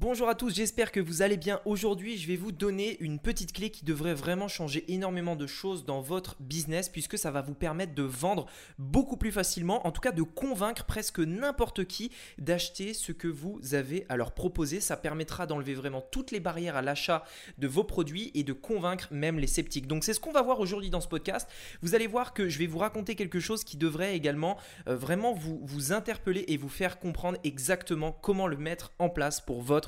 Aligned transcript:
Bonjour 0.00 0.28
à 0.28 0.36
tous, 0.36 0.54
j'espère 0.54 0.92
que 0.92 1.00
vous 1.00 1.22
allez 1.22 1.36
bien. 1.36 1.60
Aujourd'hui, 1.64 2.18
je 2.18 2.28
vais 2.28 2.36
vous 2.36 2.52
donner 2.52 2.96
une 3.00 3.18
petite 3.18 3.52
clé 3.52 3.70
qui 3.70 3.84
devrait 3.84 4.14
vraiment 4.14 4.46
changer 4.46 4.84
énormément 4.86 5.34
de 5.34 5.48
choses 5.48 5.84
dans 5.84 6.00
votre 6.00 6.36
business 6.38 6.88
puisque 6.88 7.18
ça 7.18 7.32
va 7.32 7.42
vous 7.42 7.54
permettre 7.54 7.96
de 7.96 8.04
vendre 8.04 8.46
beaucoup 8.78 9.16
plus 9.16 9.32
facilement, 9.32 9.84
en 9.84 9.90
tout 9.90 10.00
cas 10.00 10.12
de 10.12 10.22
convaincre 10.22 10.84
presque 10.84 11.18
n'importe 11.18 11.84
qui 11.84 12.12
d'acheter 12.38 12.94
ce 12.94 13.10
que 13.10 13.26
vous 13.26 13.58
avez 13.72 14.06
à 14.08 14.16
leur 14.16 14.30
proposer. 14.30 14.78
Ça 14.78 14.96
permettra 14.96 15.48
d'enlever 15.48 15.74
vraiment 15.74 16.00
toutes 16.00 16.30
les 16.30 16.38
barrières 16.38 16.76
à 16.76 16.82
l'achat 16.82 17.24
de 17.58 17.66
vos 17.66 17.82
produits 17.82 18.30
et 18.34 18.44
de 18.44 18.52
convaincre 18.52 19.08
même 19.10 19.40
les 19.40 19.48
sceptiques. 19.48 19.88
Donc 19.88 20.04
c'est 20.04 20.14
ce 20.14 20.20
qu'on 20.20 20.30
va 20.30 20.42
voir 20.42 20.60
aujourd'hui 20.60 20.90
dans 20.90 21.00
ce 21.00 21.08
podcast. 21.08 21.50
Vous 21.82 21.96
allez 21.96 22.06
voir 22.06 22.34
que 22.34 22.48
je 22.48 22.60
vais 22.60 22.68
vous 22.68 22.78
raconter 22.78 23.16
quelque 23.16 23.40
chose 23.40 23.64
qui 23.64 23.76
devrait 23.76 24.14
également 24.14 24.58
euh, 24.86 24.94
vraiment 24.94 25.32
vous, 25.32 25.58
vous 25.64 25.92
interpeller 25.92 26.44
et 26.46 26.56
vous 26.56 26.68
faire 26.68 27.00
comprendre 27.00 27.38
exactement 27.42 28.12
comment 28.12 28.46
le 28.46 28.56
mettre 28.56 28.92
en 29.00 29.08
place 29.08 29.40
pour 29.40 29.60
votre 29.60 29.87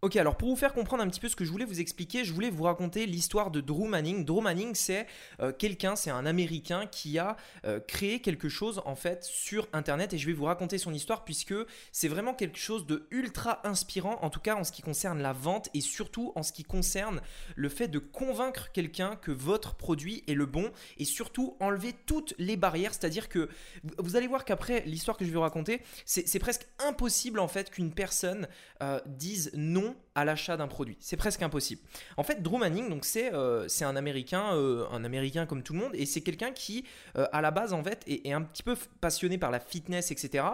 Ok, 0.00 0.14
alors 0.14 0.36
pour 0.36 0.48
vous 0.48 0.54
faire 0.54 0.74
comprendre 0.74 1.02
un 1.02 1.08
petit 1.08 1.18
peu 1.18 1.28
ce 1.28 1.34
que 1.34 1.44
je 1.44 1.50
voulais 1.50 1.64
vous 1.64 1.80
expliquer, 1.80 2.22
je 2.22 2.32
voulais 2.32 2.50
vous 2.50 2.62
raconter 2.62 3.04
l'histoire 3.04 3.50
de 3.50 3.60
Drew 3.60 3.88
Manning. 3.88 4.24
Drew 4.24 4.40
Manning, 4.40 4.76
c'est 4.76 5.08
euh, 5.40 5.50
quelqu'un, 5.50 5.96
c'est 5.96 6.10
un 6.10 6.24
Américain 6.24 6.86
qui 6.86 7.18
a 7.18 7.36
euh, 7.64 7.80
créé 7.80 8.20
quelque 8.20 8.48
chose 8.48 8.80
en 8.84 8.94
fait 8.94 9.24
sur 9.24 9.66
Internet 9.72 10.12
et 10.12 10.18
je 10.18 10.28
vais 10.28 10.34
vous 10.34 10.44
raconter 10.44 10.78
son 10.78 10.94
histoire 10.94 11.24
puisque 11.24 11.54
c'est 11.90 12.06
vraiment 12.06 12.32
quelque 12.32 12.60
chose 12.60 12.86
de 12.86 13.08
ultra 13.10 13.60
inspirant, 13.66 14.20
en 14.22 14.30
tout 14.30 14.38
cas 14.38 14.54
en 14.54 14.62
ce 14.62 14.70
qui 14.70 14.82
concerne 14.82 15.20
la 15.20 15.32
vente 15.32 15.68
et 15.74 15.80
surtout 15.80 16.32
en 16.36 16.44
ce 16.44 16.52
qui 16.52 16.62
concerne 16.62 17.20
le 17.56 17.68
fait 17.68 17.88
de 17.88 17.98
convaincre 17.98 18.70
quelqu'un 18.70 19.16
que 19.16 19.32
votre 19.32 19.74
produit 19.74 20.22
est 20.28 20.34
le 20.34 20.46
bon 20.46 20.70
et 20.98 21.04
surtout 21.04 21.56
enlever 21.58 21.92
toutes 22.06 22.34
les 22.38 22.56
barrières. 22.56 22.94
C'est-à-dire 22.94 23.28
que 23.28 23.48
vous 23.98 24.14
allez 24.14 24.28
voir 24.28 24.44
qu'après 24.44 24.84
l'histoire 24.86 25.16
que 25.16 25.24
je 25.24 25.30
vais 25.30 25.36
vous 25.36 25.42
raconter, 25.42 25.82
c'est 26.04 26.38
presque 26.38 26.68
impossible 26.78 27.40
en 27.40 27.48
fait 27.48 27.68
qu'une 27.68 27.92
personne 27.92 28.46
euh, 28.80 29.00
dise 29.04 29.50
non 29.54 29.87
à 30.14 30.24
l'achat 30.24 30.56
d'un 30.56 30.68
produit. 30.68 30.96
C'est 31.00 31.16
presque 31.16 31.42
impossible. 31.42 31.82
En 32.16 32.22
fait, 32.22 32.42
Drew 32.42 32.58
Manning, 32.58 32.88
donc 32.88 33.04
c'est 33.04 33.32
euh, 33.32 33.66
un 33.80 33.96
Américain, 33.96 34.54
euh, 34.54 34.86
un 34.90 35.04
Américain 35.04 35.46
comme 35.46 35.62
tout 35.62 35.72
le 35.72 35.80
monde, 35.80 35.92
et 35.94 36.06
c'est 36.06 36.20
quelqu'un 36.20 36.52
qui, 36.52 36.84
euh, 37.16 37.26
à 37.32 37.40
la 37.40 37.50
base, 37.50 37.72
en 37.72 37.82
fait, 37.82 38.02
est, 38.06 38.32
un 38.32 38.42
petit 38.42 38.62
peu 38.62 38.76
passionné 39.00 39.38
par 39.38 39.50
la 39.50 39.60
fitness, 39.60 40.10
etc 40.10 40.44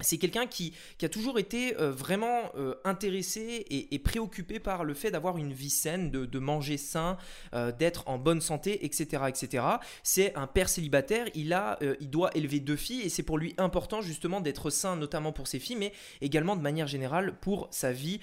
c'est 0.00 0.18
quelqu'un 0.18 0.46
qui, 0.46 0.72
a 1.02 1.08
toujours 1.08 1.38
été 1.38 1.76
euh, 1.78 1.92
vraiment 1.92 2.50
euh, 2.56 2.74
intéressé 2.84 3.66
et, 3.70 3.98
préoccupé 3.98 4.58
par 4.58 4.84
le 4.84 4.94
fait 4.94 5.10
d'avoir 5.10 5.36
une 5.36 5.52
vie 5.52 5.70
saine, 5.70 6.10
de, 6.10 6.38
manger 6.38 6.78
sain, 6.78 7.18
euh, 7.54 7.72
d'être 7.72 8.02
en 8.06 8.18
bonne 8.18 8.40
santé, 8.40 8.84
etc. 8.86 9.24
etc. 9.28 9.64
C'est 10.02 10.34
un 10.34 10.46
père 10.46 10.68
célibataire, 10.68 11.26
il, 11.34 11.52
a, 11.52 11.78
il 12.00 12.10
doit 12.10 12.30
élever 12.34 12.60
deux 12.60 12.76
filles 12.76 13.02
et 13.02 13.08
c'est 13.08 13.22
pour 13.22 13.38
lui 13.38 13.54
important 13.58 14.00
justement 14.00 14.40
d'être 14.40 14.70
sain, 14.70 14.96
notamment 14.96 15.32
pour 15.32 15.46
ses 15.46 15.58
filles, 15.58 15.76
mais 15.76 15.92
également 16.22 16.56
de 16.56 16.62
manière 16.62 16.86
générale 16.86 17.34
pour 17.40 17.68
sa 17.70 17.92
vie, 17.92 18.20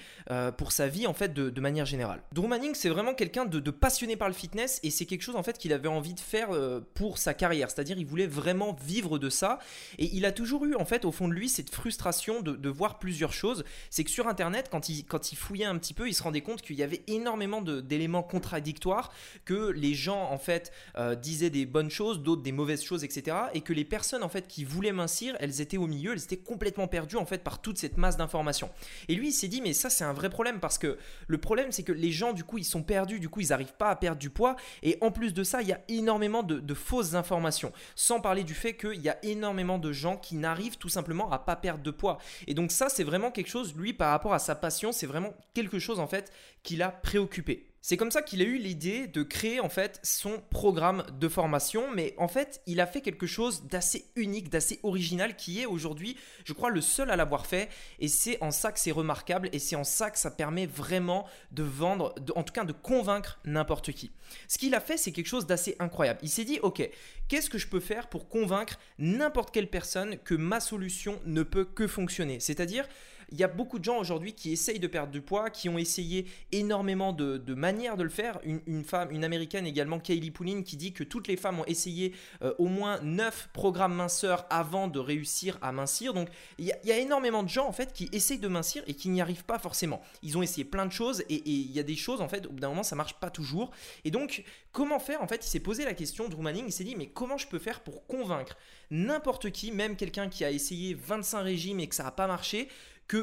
pour 0.56 0.72
sa 0.72 0.88
vie 0.88 1.06
en 1.06 1.14
fait 1.14 1.32
de, 1.32 1.60
manière 1.60 1.86
générale. 1.86 2.22
Drew 2.32 2.48
Manning, 2.48 2.74
c'est 2.74 2.88
vraiment 2.88 3.14
quelqu'un 3.14 3.44
de, 3.44 3.70
passionné 3.70 4.16
par 4.16 4.28
le 4.28 4.34
fitness 4.34 4.80
et 4.82 4.90
c'est 4.90 5.06
quelque 5.06 5.22
chose 5.22 5.36
en 5.36 5.42
fait 5.42 5.58
qu'il 5.58 5.72
avait 5.72 5.88
envie 5.88 6.14
de 6.14 6.20
faire 6.20 6.50
pour 6.94 7.18
sa 7.18 7.34
carrière, 7.34 7.70
c'est-à-dire 7.70 7.98
il 7.98 8.06
voulait 8.06 8.26
vraiment 8.26 8.76
vivre 8.84 9.18
de 9.18 9.30
ça 9.30 9.58
et 9.98 10.10
il 10.12 10.26
a 10.26 10.32
toujours 10.32 10.64
eu 10.64 10.74
en 10.74 10.84
fait 10.84 11.04
au 11.04 11.12
fond 11.12 11.28
de 11.28 11.34
lui 11.34 11.48
frustration 11.70 12.40
de, 12.40 12.68
voir 12.68 12.98
plusieurs 12.98 13.32
choses. 13.32 13.64
C'est 13.90 14.04
que 14.04 14.10
sur 14.10 14.28
Internet, 14.28 14.68
quand 14.70 14.88
il, 14.88 15.04
quand 15.04 15.32
il 15.32 15.36
fouillait 15.36 15.66
un 15.66 15.76
petit 15.78 15.94
peu, 15.94 16.08
il 16.08 16.14
se 16.14 16.22
rendait 16.22 16.40
compte 16.40 16.62
qu'il 16.62 16.76
y 16.76 16.82
avait 16.82 17.02
énormément 17.06 17.60
d'éléments 17.60 18.22
contradictoires, 18.22 19.12
que 19.44 19.70
les 19.70 19.94
gens 19.94 20.30
en 20.30 20.38
fait 20.38 20.72
euh, 20.96 21.14
disaient 21.14 21.50
des 21.50 21.66
bonnes 21.66 21.90
choses, 21.90 22.22
d'autres 22.22 22.42
des 22.42 22.52
mauvaises 22.52 22.82
choses, 22.82 23.04
etc. 23.04 23.36
Et 23.54 23.60
que 23.60 23.72
les 23.72 23.84
personnes 23.84 24.22
en 24.22 24.28
fait 24.28 24.48
qui 24.48 24.64
voulaient 24.64 24.92
mincir, 24.92 25.36
elles 25.40 25.60
étaient 25.60 25.76
au 25.76 25.86
milieu, 25.86 26.12
elles 26.12 26.24
étaient 26.24 26.36
complètement 26.36 26.88
perdues 26.88 27.16
en 27.16 27.26
fait 27.26 27.42
par 27.42 27.60
toute 27.60 27.78
cette 27.78 27.96
masse 27.96 28.16
d'informations. 28.16 28.70
Et 29.08 29.14
lui, 29.14 29.28
il 29.28 29.32
s'est 29.32 29.48
dit, 29.48 29.60
mais 29.60 29.72
ça 29.72 29.90
c'est 29.90 30.04
un 30.04 30.12
vrai 30.12 30.30
problème 30.30 30.60
parce 30.60 30.78
que 30.78 30.98
le 31.26 31.38
problème 31.38 31.72
c'est 31.72 31.82
que 31.82 31.92
les 31.92 32.10
gens 32.10 32.32
du 32.32 32.44
coup 32.44 32.58
ils 32.58 32.64
sont 32.64 32.82
perdus, 32.82 33.20
du 33.20 33.28
coup 33.28 33.40
ils 33.40 33.48
n'arrivent 33.48 33.74
pas 33.74 33.90
à 33.90 33.96
perdre 33.96 34.18
du 34.18 34.30
poids. 34.30 34.56
Et 34.82 34.98
en 35.00 35.10
plus 35.10 35.34
de 35.34 35.44
ça, 35.44 35.62
il 35.62 35.68
y 35.68 35.72
a 35.72 35.80
énormément 35.88 36.42
de, 36.42 36.58
de 36.58 36.74
fausses 36.74 37.14
informations. 37.14 37.72
Sans 37.94 38.20
parler 38.20 38.44
du 38.44 38.54
fait 38.54 38.76
qu'il 38.76 39.00
y 39.00 39.08
a 39.08 39.18
énormément 39.24 39.78
de 39.78 39.92
gens 39.92 40.16
qui 40.16 40.36
n'arrivent 40.36 40.78
tout 40.78 40.88
simplement 40.88 41.30
à 41.30 41.38
pas 41.38 41.51
perdre 41.56 41.82
de 41.82 41.90
poids. 41.90 42.18
Et 42.46 42.54
donc 42.54 42.72
ça, 42.72 42.88
c'est 42.88 43.04
vraiment 43.04 43.30
quelque 43.30 43.50
chose, 43.50 43.74
lui, 43.76 43.92
par 43.92 44.10
rapport 44.10 44.34
à 44.34 44.38
sa 44.38 44.54
passion, 44.54 44.92
c'est 44.92 45.06
vraiment 45.06 45.34
quelque 45.54 45.78
chose 45.78 46.00
en 46.00 46.06
fait 46.06 46.32
qui 46.62 46.76
l'a 46.76 46.88
préoccupé. 46.90 47.71
C'est 47.84 47.96
comme 47.96 48.12
ça 48.12 48.22
qu'il 48.22 48.40
a 48.42 48.44
eu 48.44 48.58
l'idée 48.58 49.08
de 49.08 49.24
créer 49.24 49.58
en 49.58 49.68
fait 49.68 49.98
son 50.04 50.40
programme 50.50 51.04
de 51.18 51.28
formation, 51.28 51.90
mais 51.92 52.14
en 52.16 52.28
fait 52.28 52.62
il 52.68 52.80
a 52.80 52.86
fait 52.86 53.00
quelque 53.00 53.26
chose 53.26 53.64
d'assez 53.64 54.04
unique, 54.14 54.50
d'assez 54.50 54.78
original, 54.84 55.34
qui 55.34 55.60
est 55.60 55.66
aujourd'hui, 55.66 56.16
je 56.44 56.52
crois, 56.52 56.70
le 56.70 56.80
seul 56.80 57.10
à 57.10 57.16
l'avoir 57.16 57.44
fait, 57.44 57.68
et 57.98 58.06
c'est 58.06 58.40
en 58.40 58.52
ça 58.52 58.70
que 58.70 58.78
c'est 58.78 58.92
remarquable, 58.92 59.48
et 59.52 59.58
c'est 59.58 59.74
en 59.74 59.82
ça 59.82 60.12
que 60.12 60.18
ça 60.20 60.30
permet 60.30 60.66
vraiment 60.66 61.26
de 61.50 61.64
vendre, 61.64 62.14
en 62.36 62.44
tout 62.44 62.52
cas 62.52 62.62
de 62.62 62.72
convaincre 62.72 63.40
n'importe 63.44 63.90
qui. 63.90 64.12
Ce 64.46 64.58
qu'il 64.58 64.76
a 64.76 64.80
fait, 64.80 64.96
c'est 64.96 65.10
quelque 65.10 65.26
chose 65.26 65.46
d'assez 65.46 65.74
incroyable. 65.80 66.20
Il 66.22 66.28
s'est 66.30 66.44
dit, 66.44 66.60
ok, 66.62 66.88
qu'est-ce 67.26 67.50
que 67.50 67.58
je 67.58 67.66
peux 67.66 67.80
faire 67.80 68.08
pour 68.08 68.28
convaincre 68.28 68.78
n'importe 68.98 69.52
quelle 69.52 69.68
personne 69.68 70.18
que 70.18 70.36
ma 70.36 70.60
solution 70.60 71.20
ne 71.26 71.42
peut 71.42 71.64
que 71.64 71.88
fonctionner? 71.88 72.38
C'est-à-dire, 72.38 72.86
il 73.32 73.40
y 73.40 73.44
a 73.44 73.48
beaucoup 73.48 73.78
de 73.78 73.84
gens 73.84 73.98
aujourd'hui 73.98 74.34
qui 74.34 74.52
essayent 74.52 74.78
de 74.78 74.86
perdre 74.86 75.10
du 75.10 75.22
poids, 75.22 75.50
qui 75.50 75.68
ont 75.68 75.78
essayé 75.78 76.26
énormément 76.52 77.12
de, 77.12 77.54
manières 77.54 77.96
de 77.96 78.02
le 78.02 78.10
faire. 78.10 78.38
Une, 78.44 78.84
femme, 78.84 79.10
une 79.10 79.24
américaine 79.24 79.66
également, 79.66 79.98
Kaylee 79.98 80.30
Pouline, 80.30 80.62
qui 80.62 80.76
dit 80.76 80.92
que 80.92 81.02
toutes 81.02 81.28
les 81.28 81.36
femmes 81.36 81.60
ont 81.60 81.64
essayé 81.64 82.14
euh, 82.42 82.52
au 82.58 82.66
moins 82.66 83.00
9 83.02 83.48
programmes 83.52 83.94
minceurs 83.94 84.46
avant 84.50 84.86
de 84.86 84.98
réussir 84.98 85.58
à 85.62 85.72
mincir. 85.72 86.12
Donc 86.12 86.28
il 86.58 86.66
y, 86.66 86.92
a, 86.92 86.98
énormément 86.98 87.42
de 87.42 87.48
gens 87.48 87.66
en 87.66 87.72
fait 87.72 87.92
qui 87.92 88.08
essayent 88.12 88.38
de 88.38 88.48
mincir 88.48 88.82
et 88.86 88.94
qui 88.94 89.08
n'y 89.08 89.22
arrivent 89.22 89.44
pas 89.44 89.58
forcément. 89.58 90.02
Ils 90.22 90.36
ont 90.36 90.42
essayé 90.42 90.64
plein 90.64 90.86
de 90.86 90.92
choses 90.92 91.22
et, 91.28 91.42
il 91.44 91.72
y 91.72 91.80
a 91.80 91.82
des 91.82 91.96
choses 91.96 92.20
en 92.20 92.28
fait 92.28 92.46
au 92.46 92.50
bout 92.50 92.60
d'un 92.60 92.68
moment 92.68 92.82
ça 92.82 92.96
marche 92.96 93.14
pas 93.14 93.30
toujours. 93.30 93.70
Et 94.04 94.10
donc 94.10 94.44
comment 94.72 94.98
faire 94.98 95.22
en 95.22 95.26
fait 95.26 95.44
Il 95.44 95.48
s'est 95.48 95.60
posé 95.60 95.84
la 95.84 95.94
question, 95.94 96.28
Drew 96.28 96.42
Manning, 96.42 96.66
il 96.66 96.72
s'est 96.72 96.84
dit 96.84 96.96
mais 96.96 97.06
comment 97.06 97.38
je 97.38 97.46
peux 97.46 97.58
faire 97.58 97.80
pour 97.80 98.06
convaincre 98.06 98.56
n'importe 98.92 99.50
qui, 99.50 99.72
même 99.72 99.96
quelqu'un 99.96 100.28
qui 100.28 100.44
a 100.44 100.50
essayé 100.50 100.94
25 100.94 101.42
régimes 101.42 101.80
et 101.80 101.88
que 101.88 101.94
ça 101.94 102.04
n'a 102.04 102.10
pas 102.10 102.26
marché, 102.26 102.68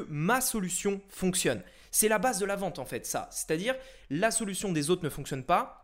ma 0.08 0.40
solution 0.40 1.00
fonctionne. 1.08 1.62
C'est 1.90 2.08
la 2.08 2.18
base 2.18 2.38
de 2.38 2.46
la 2.46 2.56
vente 2.56 2.78
en 2.78 2.84
fait, 2.84 3.06
ça. 3.06 3.28
C'est-à-dire 3.32 3.74
la 4.10 4.30
solution 4.30 4.72
des 4.72 4.90
autres 4.90 5.04
ne 5.04 5.10
fonctionne 5.10 5.44
pas, 5.44 5.80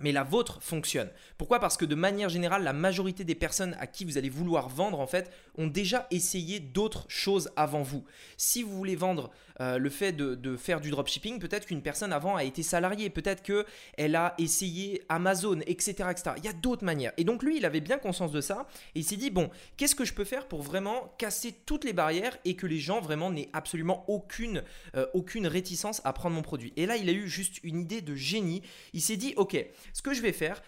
mais 0.00 0.12
la 0.12 0.24
vôtre 0.24 0.62
fonctionne. 0.62 1.10
Pourquoi? 1.36 1.58
Parce 1.60 1.76
que 1.76 1.84
de 1.84 1.94
manière 1.94 2.28
générale, 2.28 2.62
la 2.62 2.72
majorité 2.72 3.24
des 3.24 3.34
personnes 3.34 3.76
à 3.80 3.86
qui 3.86 4.04
vous 4.04 4.18
allez 4.18 4.28
vouloir 4.28 4.68
vendre, 4.68 5.00
en 5.00 5.06
fait, 5.06 5.30
ont 5.56 5.66
déjà 5.66 6.06
essayé 6.10 6.60
d'autres 6.60 7.04
choses 7.08 7.50
avant 7.56 7.82
vous. 7.82 8.04
Si 8.36 8.62
vous 8.62 8.76
voulez 8.76 8.96
vendre 8.96 9.30
euh, 9.60 9.78
le 9.78 9.90
fait 9.90 10.12
de, 10.12 10.56
faire 10.56 10.80
du 10.80 10.90
dropshipping, 10.90 11.38
peut-être 11.38 11.66
qu'une 11.66 11.82
personne 11.82 12.12
avant 12.12 12.36
a 12.36 12.44
été 12.44 12.62
salariée, 12.62 13.10
peut-être 13.10 13.42
qu'elle 13.42 14.16
a 14.16 14.34
essayé 14.38 15.02
Amazon, 15.08 15.60
etc. 15.66 15.94
Il 16.36 16.44
y 16.44 16.48
a 16.48 16.52
d'autres 16.52 16.84
manières. 16.84 17.12
Et 17.16 17.24
donc 17.24 17.42
lui, 17.42 17.56
il 17.56 17.64
avait 17.64 17.80
bien 17.80 17.98
conscience 17.98 18.32
de 18.32 18.40
ça, 18.40 18.66
et 18.94 19.00
il 19.00 19.04
s'est 19.04 19.16
dit, 19.16 19.30
bon, 19.30 19.50
qu'est-ce 19.76 19.94
que 19.94 20.04
je 20.04 20.14
peux 20.14 20.24
faire 20.24 20.46
pour 20.46 20.62
vraiment 20.62 21.14
casser 21.18 21.54
toutes 21.66 21.84
les 21.84 21.92
barrières 21.92 22.38
et 22.44 22.54
que 22.54 22.66
les 22.66 22.78
gens 22.78 23.00
vraiment 23.00 23.30
n'aient 23.30 23.50
absolument 23.52 24.04
aucune, 24.08 24.62
euh, 24.96 25.06
réticence 25.44 26.00
à 26.04 26.12
prendre 26.12 26.36
mon 26.36 26.42
produit? 26.42 26.72
Et 26.76 26.86
là, 26.86 26.96
il 26.96 27.08
a 27.08 27.12
eu 27.12 27.28
juste 27.28 27.62
une 27.64 27.80
idée 27.80 28.00
de 28.00 28.14
génie. 28.14 28.62
Il 28.92 29.00
s'est 29.00 29.16
dit, 29.16 29.34
ok, 29.36 29.56
ce 29.92 30.02
que 30.02 30.14
je 30.14 30.22
vais 30.22 30.32
faire, 30.32 30.62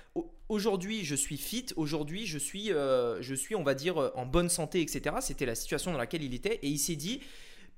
aujourd'hui 0.48 1.04
je 1.04 1.14
suis 1.14 1.36
fit, 1.36 1.66
aujourd'hui 1.76 2.26
je 2.26 2.38
suis, 2.38 2.72
euh, 2.72 3.22
je 3.22 3.34
suis, 3.34 3.54
on 3.54 3.62
va 3.62 3.74
dire, 3.74 4.10
en 4.14 4.26
bonne 4.26 4.48
santé, 4.48 4.80
etc. 4.80 5.16
C'était 5.20 5.46
la 5.46 5.54
situation 5.54 5.92
dans 5.92 5.98
laquelle 5.98 6.22
il 6.22 6.34
était 6.34 6.58
et 6.62 6.68
il 6.68 6.78
s'est 6.78 6.96
dit, 6.96 7.20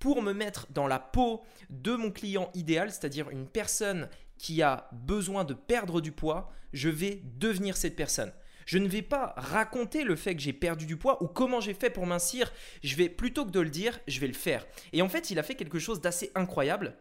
pour 0.03 0.21
me 0.21 0.33
mettre 0.33 0.67
dans 0.71 0.89
la 0.89 0.99
peau 0.99 1.45
de 1.71 1.95
mon 1.95 2.11
client 2.11 2.51
idéal, 2.55 2.91
c'est-à-dire 2.91 3.31
une 3.31 3.47
personne 3.47 4.09
qui 4.37 4.61
a 4.61 4.89
besoin 4.91 5.45
de 5.45 5.55
perdre 5.55 6.01
du 6.01 6.11
poids, 6.11 6.51
je 6.73 6.89
vais 6.89 7.23
devenir 7.39 7.77
cette 7.77 7.95
personne. 7.95 8.33
Je 8.67 8.79
ne 8.79 8.89
vais 8.89 9.03
pas 9.03 9.33
raconter 9.37 10.03
le 10.03 10.17
fait 10.17 10.35
que 10.35 10.43
j'ai 10.43 10.53
perdu 10.53 10.87
du 10.87 10.97
poids 10.97 11.23
ou 11.23 11.29
comment 11.29 11.61
j'ai 11.61 11.73
fait 11.73 11.89
pour 11.89 12.05
mincir. 12.05 12.53
Je 12.83 12.97
vais 12.97 13.09
plutôt 13.09 13.45
que 13.45 13.53
de 13.53 13.61
le 13.61 13.71
dire, 13.71 14.01
je 14.09 14.19
vais 14.19 14.27
le 14.27 14.33
faire. 14.33 14.67
Et 14.93 15.03
en 15.03 15.09
fait, 15.09 15.31
il 15.31 15.39
a 15.39 15.45
fait 15.45 15.55
quelque 15.55 15.79
chose 15.79 16.01
d'assez 16.01 16.33
incroyable. 16.35 16.97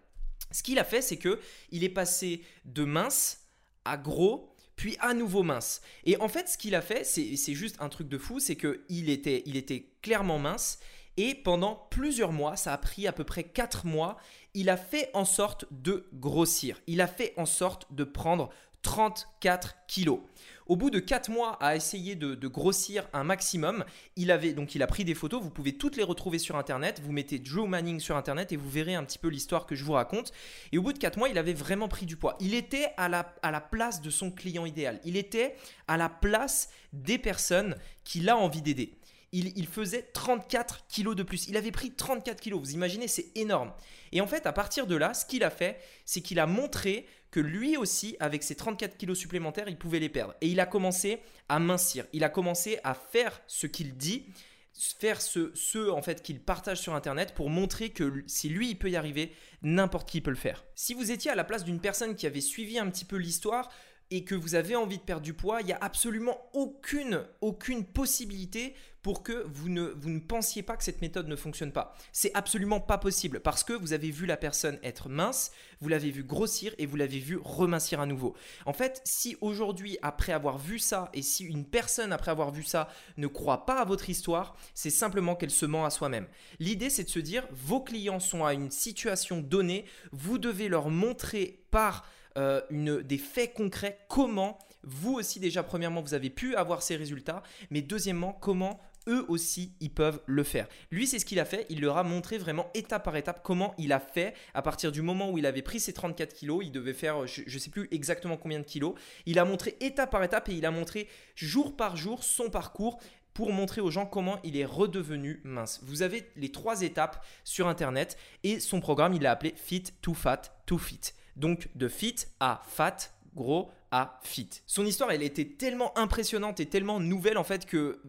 Ce 0.51 0.62
qu'il 0.62 0.77
a 0.77 0.83
fait, 0.83 1.01
c'est 1.01 1.18
que 1.18 1.39
il 1.71 1.83
est 1.83 1.89
passé 1.89 2.44
de 2.65 2.83
mince 2.83 3.48
à 3.83 3.98
gros, 3.98 4.53
puis 4.75 4.95
à 5.00 5.15
nouveau 5.15 5.42
mince. 5.42 5.81
Et 6.03 6.18
en 6.18 6.30
fait, 6.30 6.48
ce 6.48 6.56
qu'il 6.56 6.75
a 6.75 6.81
fait, 6.83 7.03
c'est 7.03 7.56
juste 7.56 7.77
un 7.80 7.89
truc 7.89 8.07
de 8.07 8.19
fou, 8.19 8.39
c'est 8.39 8.56
qu'il 8.56 8.80
il 8.89 9.09
était 9.09 9.92
clairement 10.03 10.38
mince. 10.38 10.77
Et 11.17 11.35
pendant 11.35 11.87
plusieurs 11.89 12.31
mois, 12.31 12.55
ça 12.55 12.73
a 12.73 12.77
pris 12.77 13.07
à 13.07 13.11
peu 13.11 13.23
près 13.23 13.43
4 13.43 13.85
mois, 13.85 14.17
il 14.53 14.69
a 14.69 14.77
fait 14.77 15.09
en 15.13 15.25
sorte 15.25 15.65
de 15.71 16.07
grossir. 16.13 16.79
Il 16.87 17.01
a 17.01 17.07
fait 17.07 17.33
en 17.37 17.45
sorte 17.45 17.93
de 17.93 18.03
prendre 18.03 18.49
34 18.81 19.75
kilos. 19.87 20.19
Au 20.67 20.75
bout 20.75 20.89
de 20.89 20.99
4 20.99 21.29
mois 21.29 21.61
à 21.61 21.75
essayer 21.75 22.15
de, 22.15 22.47
grossir 22.47 23.07
un 23.13 23.23
maximum, 23.23 23.83
il 24.15 24.31
avait 24.31 24.53
donc 24.53 24.73
il 24.73 24.81
a 24.81 24.87
pris 24.87 25.03
des 25.03 25.15
photos. 25.15 25.41
Vous 25.41 25.49
pouvez 25.49 25.77
toutes 25.77 25.97
les 25.97 26.03
retrouver 26.03 26.39
sur 26.39 26.55
internet. 26.55 27.01
Vous 27.03 27.11
mettez 27.11 27.39
Drew 27.39 27.67
Manning 27.67 27.99
sur 27.99 28.15
internet 28.15 28.51
et 28.51 28.55
vous 28.55 28.69
verrez 28.69 28.95
un 28.95 29.03
petit 29.03 29.17
peu 29.17 29.27
l'histoire 29.27 29.65
que 29.65 29.75
je 29.75 29.83
vous 29.83 29.93
raconte. 29.93 30.31
Et 30.71 30.77
au 30.77 30.81
bout 30.81 30.93
de 30.93 30.97
4 30.97 31.17
mois, 31.17 31.29
il 31.29 31.37
avait 31.37 31.53
vraiment 31.53 31.87
pris 31.87 32.05
du 32.05 32.15
poids. 32.15 32.37
Il 32.39 32.53
était 32.53 32.93
à 32.97 33.09
la, 33.09 33.35
à 33.41 33.51
la 33.51 33.61
place 33.61 34.01
de 34.01 34.09
son 34.09 34.31
client 34.31 34.65
idéal. 34.65 34.99
Il 35.03 35.17
était 35.17 35.55
à 35.87 35.97
la 35.97 36.09
place 36.09 36.69
des 36.93 37.17
personnes 37.17 37.75
qu'il 38.03 38.29
a 38.29 38.37
envie 38.37 38.61
d'aider. 38.61 38.97
Il, 39.33 39.65
faisait 39.65 40.09
34 40.13 40.87
kilos 40.87 41.15
de 41.15 41.23
plus. 41.23 41.47
Il 41.47 41.55
avait 41.55 41.71
pris 41.71 41.91
34 41.91 42.41
kilos. 42.41 42.59
Vous 42.59 42.73
imaginez, 42.73 43.07
c'est 43.07 43.31
énorme. 43.35 43.71
Et 44.11 44.19
en 44.19 44.27
fait, 44.27 44.45
à 44.45 44.51
partir 44.51 44.87
de 44.87 44.95
là, 44.95 45.13
ce 45.13 45.25
qu'il 45.25 45.45
a 45.45 45.49
fait, 45.49 45.79
c'est 46.05 46.19
qu'il 46.21 46.39
a 46.39 46.47
montré 46.47 47.05
que 47.31 47.39
lui 47.39 47.77
aussi, 47.77 48.17
avec 48.19 48.43
ses 48.43 48.55
34 48.55 48.97
kilos 48.97 49.17
supplémentaires, 49.17 49.69
il 49.69 49.77
pouvait 49.77 49.99
les 49.99 50.09
perdre. 50.09 50.35
Et 50.41 50.47
il 50.47 50.59
a 50.59 50.65
commencé 50.65 51.21
à 51.47 51.59
mincir. 51.59 52.05
Il 52.11 52.25
a 52.25 52.29
commencé 52.29 52.79
à 52.83 52.93
faire 52.93 53.41
ce 53.47 53.67
qu'il 53.67 53.95
dit, 53.95 54.25
faire 54.73 55.21
ce, 55.21 55.51
ce 55.55 55.89
en 55.89 56.01
fait 56.01 56.21
qu'il 56.21 56.41
partage 56.41 56.79
sur 56.79 56.93
internet 56.93 57.33
pour 57.33 57.49
montrer 57.49 57.91
que 57.91 58.23
si 58.27 58.49
lui 58.49 58.71
il 58.71 58.77
peut 58.77 58.89
y 58.89 58.95
arriver, 58.95 59.31
n'importe 59.61 60.09
qui 60.09 60.21
peut 60.21 60.31
le 60.31 60.35
faire. 60.35 60.65
Si 60.75 60.93
vous 60.93 61.11
étiez 61.11 61.31
à 61.31 61.35
la 61.35 61.43
place 61.43 61.63
d'une 61.63 61.79
personne 61.79 62.15
qui 62.15 62.27
avait 62.27 62.41
suivi 62.41 62.79
un 62.79 62.89
petit 62.89 63.05
peu 63.05 63.15
l'histoire, 63.15 63.69
et 64.11 64.25
que 64.25 64.35
vous 64.35 64.55
avez 64.55 64.75
envie 64.75 64.97
de 64.97 65.03
perdre 65.03 65.23
du 65.23 65.33
poids, 65.33 65.61
il 65.61 65.67
n'y 65.67 65.73
a 65.73 65.79
absolument 65.81 66.37
aucune, 66.53 67.23
aucune 67.39 67.85
possibilité 67.85 68.75
pour 69.01 69.23
que 69.23 69.45
vous 69.47 69.69
ne, 69.69 69.81
vous 69.81 70.09
ne 70.09 70.19
pensiez 70.19 70.61
pas 70.61 70.77
que 70.77 70.83
cette 70.83 71.01
méthode 71.01 71.27
ne 71.27 71.35
fonctionne 71.35 71.71
pas. 71.71 71.95
C'est 72.11 72.33
absolument 72.35 72.79
pas 72.79 72.97
possible 72.97 73.39
parce 73.39 73.63
que 73.63 73.73
vous 73.73 73.93
avez 73.93 74.11
vu 74.11 74.25
la 74.25 74.37
personne 74.37 74.77
être 74.83 75.09
mince, 75.09 75.51
vous 75.79 75.89
l'avez 75.89 76.11
vu 76.11 76.23
grossir 76.23 76.73
et 76.77 76.85
vous 76.85 76.97
l'avez 76.97 77.19
vu 77.19 77.39
remincir 77.41 77.99
à 77.99 78.05
nouveau. 78.05 78.35
En 78.65 78.73
fait, 78.73 79.01
si 79.03 79.37
aujourd'hui, 79.41 79.97
après 80.01 80.33
avoir 80.33 80.57
vu 80.57 80.77
ça, 80.77 81.09
et 81.13 81.21
si 81.21 81.45
une 81.45 81.65
personne 81.65 82.13
après 82.13 82.31
avoir 82.31 82.51
vu 82.51 82.63
ça 82.63 82.89
ne 83.17 83.27
croit 83.27 83.65
pas 83.65 83.81
à 83.81 83.85
votre 83.85 84.09
histoire, 84.09 84.55
c'est 84.75 84.91
simplement 84.91 85.35
qu'elle 85.35 85.51
se 85.51 85.65
ment 85.65 85.85
à 85.85 85.89
soi-même. 85.89 86.27
L'idée, 86.59 86.89
c'est 86.89 87.05
de 87.05 87.09
se 87.09 87.19
dire, 87.19 87.47
vos 87.51 87.81
clients 87.81 88.19
sont 88.19 88.45
à 88.45 88.53
une 88.53 88.71
situation 88.71 89.41
donnée, 89.41 89.85
vous 90.11 90.37
devez 90.37 90.67
leur 90.67 90.89
montrer 90.89 91.63
par 91.71 92.05
euh, 92.37 92.61
des 93.03 93.17
faits 93.17 93.53
concrets, 93.53 93.99
comment 94.09 94.57
vous 94.83 95.13
aussi 95.13 95.39
déjà, 95.39 95.63
premièrement, 95.63 96.01
vous 96.01 96.13
avez 96.13 96.29
pu 96.29 96.55
avoir 96.55 96.81
ces 96.81 96.95
résultats, 96.95 97.43
mais 97.69 97.81
deuxièmement, 97.81 98.33
comment 98.33 98.79
eux 99.07 99.25
aussi, 99.29 99.73
ils 99.79 99.89
peuvent 99.89 100.21
le 100.25 100.43
faire. 100.43 100.67
Lui, 100.91 101.07
c'est 101.07 101.19
ce 101.19 101.25
qu'il 101.25 101.39
a 101.39 101.45
fait. 101.45 101.65
Il 101.69 101.81
leur 101.81 101.97
a 101.97 102.03
montré 102.03 102.37
vraiment 102.37 102.69
étape 102.73 103.03
par 103.03 103.15
étape 103.15 103.41
comment 103.43 103.73
il 103.77 103.93
a 103.93 103.99
fait 103.99 104.35
à 104.53 104.61
partir 104.61 104.91
du 104.91 105.01
moment 105.01 105.31
où 105.31 105.37
il 105.37 105.45
avait 105.45 105.61
pris 105.61 105.79
ses 105.79 105.93
34 105.93 106.33
kilos. 106.33 106.63
Il 106.63 106.71
devait 106.71 106.93
faire, 106.93 107.25
je 107.25 107.43
ne 107.51 107.59
sais 107.59 107.71
plus 107.71 107.87
exactement 107.91 108.37
combien 108.37 108.59
de 108.59 108.65
kilos. 108.65 108.93
Il 109.25 109.39
a 109.39 109.45
montré 109.45 109.75
étape 109.79 110.11
par 110.11 110.23
étape 110.23 110.49
et 110.49 110.53
il 110.53 110.65
a 110.65 110.71
montré 110.71 111.07
jour 111.35 111.75
par 111.75 111.97
jour 111.97 112.23
son 112.23 112.49
parcours 112.49 112.99
pour 113.33 113.53
montrer 113.53 113.81
aux 113.81 113.91
gens 113.91 114.05
comment 114.05 114.39
il 114.43 114.57
est 114.57 114.65
redevenu 114.65 115.41
mince. 115.43 115.79
Vous 115.83 116.01
avez 116.01 116.29
les 116.35 116.51
trois 116.51 116.81
étapes 116.81 117.25
sur 117.43 117.67
Internet 117.67 118.17
et 118.43 118.59
son 118.59 118.81
programme, 118.81 119.13
il 119.13 119.21
l'a 119.21 119.31
appelé 119.31 119.53
Fit 119.55 119.83
to 120.01 120.13
Fat 120.13 120.41
to 120.65 120.77
Fit. 120.77 121.13
Donc 121.41 121.69
de 121.73 121.88
fit 121.88 122.27
à 122.39 122.61
fat, 122.67 123.09
gros 123.35 123.71
à 123.91 124.19
fit. 124.23 124.49
Son 124.65 124.85
histoire, 124.85 125.11
elle 125.11 125.21
était 125.21 125.45
tellement 125.45 125.97
impressionnante 125.97 126.61
et 126.61 126.65
tellement 126.65 127.01
nouvelle 127.01 127.38
en 127.38 127.43
fait 127.43 127.65
que, 127.65 127.99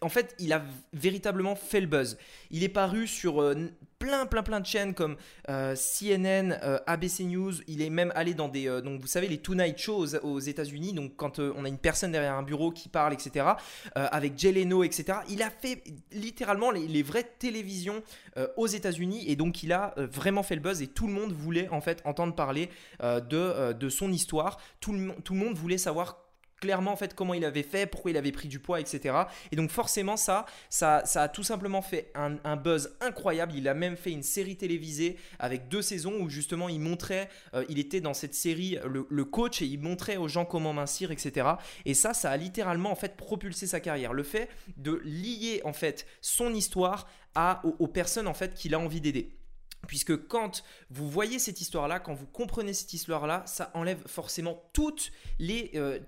en 0.00 0.08
fait, 0.08 0.36
il 0.38 0.52
a 0.52 0.62
véritablement 0.92 1.56
fait 1.56 1.80
le 1.80 1.88
buzz. 1.88 2.16
Il 2.52 2.62
est 2.62 2.68
paru 2.68 3.08
sur 3.08 3.42
euh, 3.42 3.56
plein, 3.98 4.26
plein, 4.26 4.44
plein 4.44 4.60
de 4.60 4.66
chaînes 4.66 4.94
comme 4.94 5.16
euh, 5.48 5.74
CNN, 5.74 6.52
euh, 6.62 6.78
ABC 6.86 7.24
News. 7.24 7.54
Il 7.66 7.82
est 7.82 7.90
même 7.90 8.12
allé 8.14 8.34
dans 8.34 8.48
des, 8.48 8.66
donc 8.82 9.00
vous 9.00 9.08
savez, 9.08 9.26
les 9.26 9.38
Tonight 9.38 9.78
Shows 9.78 10.14
aux, 10.22 10.38
États-Unis. 10.38 10.92
Donc 10.92 11.16
quand 11.16 11.40
on 11.40 11.64
a 11.64 11.68
une 11.68 11.78
personne 11.78 12.12
derrière 12.12 12.34
un 12.34 12.42
bureau 12.44 12.70
qui 12.70 12.88
parle, 12.88 13.12
etc. 13.12 13.46
avec 13.94 14.38
Jay 14.38 14.50
etc. 14.52 15.18
Il 15.28 15.42
a 15.42 15.50
fait 15.50 15.82
littéralement 16.12 16.70
les, 16.70 17.02
vraies 17.02 17.30
télévisions 17.38 18.02
aux 18.56 18.66
États-Unis 18.66 19.24
et 19.28 19.36
donc 19.36 19.62
il 19.62 19.72
a 19.72 19.94
vraiment 19.96 20.42
fait 20.42 20.56
le 20.56 20.60
buzz 20.60 20.82
et 20.82 20.88
tout 20.88 21.06
le 21.06 21.12
monde 21.12 21.32
voulait 21.32 21.68
en 21.70 21.80
fait 21.80 22.02
entendre 22.04 22.34
parler 22.34 22.68
de, 23.00 23.72
de 23.72 23.88
son 23.88 24.12
histoire. 24.12 24.58
Tout 24.80 24.92
le, 24.92 25.14
tout 25.32 25.38
le 25.38 25.46
monde 25.46 25.56
voulait 25.56 25.78
savoir 25.78 26.18
clairement 26.60 26.92
en 26.92 26.96
fait 26.96 27.14
comment 27.14 27.32
il 27.32 27.44
avait 27.44 27.62
fait, 27.62 27.86
pourquoi 27.86 28.10
il 28.10 28.18
avait 28.18 28.32
pris 28.32 28.48
du 28.48 28.60
poids, 28.60 28.80
etc. 28.80 29.16
Et 29.50 29.56
donc 29.56 29.70
forcément 29.70 30.18
ça, 30.18 30.44
ça, 30.68 31.02
ça 31.06 31.22
a 31.22 31.28
tout 31.28 31.42
simplement 31.42 31.80
fait 31.80 32.12
un, 32.14 32.56
buzz 32.56 32.94
incroyable. 33.00 33.54
Il 33.56 33.66
a 33.66 33.72
même 33.72 33.96
fait 33.96 34.10
une 34.10 34.22
série 34.22 34.56
télévisée 34.56 35.16
avec 35.38 35.68
deux 35.68 35.80
saisons 35.80 36.20
où 36.20 36.28
justement 36.28 36.68
il 36.68 36.80
montrait, 36.80 37.30
euh, 37.54 37.64
il 37.70 37.78
était 37.78 38.02
dans 38.02 38.12
cette 38.12 38.34
série 38.34 38.78
le, 38.84 39.24
coach 39.24 39.62
et 39.62 39.64
il 39.64 39.80
montrait 39.80 40.18
aux 40.18 40.28
gens 40.28 40.44
comment 40.44 40.74
mincir, 40.74 41.10
etc. 41.10 41.48
Et 41.86 41.94
ça, 41.94 42.12
ça 42.12 42.30
a 42.30 42.36
littéralement 42.36 42.90
en 42.90 42.96
fait 42.96 43.16
propulsé 43.16 43.66
sa 43.66 43.80
carrière. 43.80 44.12
Le 44.12 44.22
fait 44.22 44.50
de 44.76 45.00
lier 45.02 45.62
en 45.64 45.72
fait 45.72 46.06
son 46.20 46.52
histoire 46.52 47.08
à, 47.34 47.62
aux 47.64 47.88
personnes 47.88 48.28
en 48.28 48.34
fait 48.34 48.52
qu'il 48.52 48.74
a 48.74 48.78
envie 48.78 49.00
d'aider. 49.00 49.41
Puisque 49.88 50.28
quand 50.28 50.62
vous 50.90 51.08
voyez 51.08 51.38
cette 51.38 51.60
histoire-là, 51.60 51.98
quand 51.98 52.14
vous 52.14 52.26
comprenez 52.26 52.72
cette 52.72 52.92
histoire-là, 52.92 53.42
ça 53.46 53.70
enlève 53.74 54.00
forcément 54.06 54.62
toutes 54.72 55.12
les, 55.38 55.72
euh, 55.74 55.98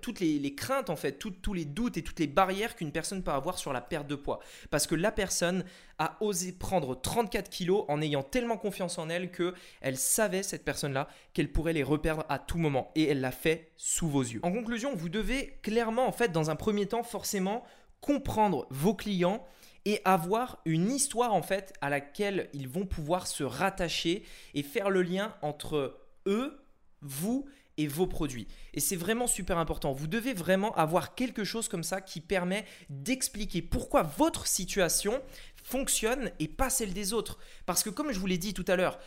craintes, 0.55 0.89
en 0.89 0.95
fait, 0.95 1.19
tous 1.19 1.53
les 1.53 1.65
doutes 1.65 1.97
et 1.97 2.01
toutes 2.01 2.19
les 2.19 2.27
barrières 2.27 2.75
qu'une 2.75 2.91
personne 2.91 3.21
peut 3.21 3.31
avoir 3.31 3.57
sur 3.57 3.73
la 3.73 3.81
perte 3.81 4.07
de 4.07 4.15
poids. 4.15 4.39
Parce 4.69 4.87
que 4.87 4.95
la 4.95 5.11
personne 5.11 5.65
a 5.99 6.17
osé 6.21 6.51
prendre 6.51 6.99
34 6.99 7.49
kilos 7.49 7.85
en 7.87 8.01
ayant 8.01 8.23
tellement 8.23 8.57
confiance 8.57 8.97
en 8.97 9.09
elle 9.09 9.31
que 9.31 9.53
elle 9.81 9.97
savait, 9.97 10.43
cette 10.43 10.63
personne-là, 10.63 11.07
qu'elle 11.33 11.51
pourrait 11.51 11.73
les 11.73 11.83
reperdre 11.83 12.25
à 12.29 12.39
tout 12.39 12.57
moment. 12.57 12.91
Et 12.95 13.03
elle 13.03 13.21
l'a 13.21 13.31
fait 13.31 13.71
sous 13.77 14.07
vos 14.07 14.23
yeux. 14.23 14.39
En 14.43 14.51
conclusion, 14.51 14.95
vous 14.95 15.09
devez 15.09 15.59
clairement, 15.61 16.07
en 16.07 16.11
fait, 16.11 16.31
dans 16.31 16.49
un 16.49 16.55
premier 16.55 16.85
temps, 16.85 17.03
forcément 17.03 17.63
comprendre 18.01 18.67
vos 18.69 18.93
clients 18.93 19.45
et 19.85 20.01
avoir 20.03 20.59
une 20.65 20.91
histoire 20.91 21.33
en 21.33 21.41
fait 21.41 21.73
à 21.81 21.89
laquelle 21.89 22.49
ils 22.53 22.67
vont 22.67 22.85
pouvoir 22.85 23.27
se 23.27 23.43
rattacher 23.43 24.23
et 24.53 24.63
faire 24.63 24.89
le 24.89 25.03
lien 25.03 25.35
entre 25.41 25.97
eux, 26.25 26.59
vous 27.01 27.47
et 27.77 27.87
vos 27.87 28.07
produits. 28.07 28.47
Et 28.73 28.79
c'est 28.79 28.95
vraiment 28.95 29.27
super 29.27 29.57
important. 29.57 29.91
Vous 29.91 30.07
devez 30.07 30.33
vraiment 30.33 30.73
avoir 30.75 31.13
quelque 31.13 31.43
chose 31.43 31.67
comme 31.67 31.83
ça 31.83 32.01
qui 32.01 32.21
permet 32.21 32.65
d'expliquer 32.89 33.61
pourquoi 33.61 34.03
votre 34.03 34.47
situation 34.47 35.21
fonctionne 35.63 36.31
et 36.39 36.47
pas 36.47 36.69
celle 36.69 36.93
des 36.93 37.13
autres. 37.13 37.37
Parce 37.65 37.83
que 37.83 37.89
comme 37.89 38.11
je 38.11 38.19
vous 38.19 38.27
l'ai 38.27 38.37
dit 38.37 38.53
tout 38.53 38.65
à 38.67 38.75
l'heure, 38.75 38.99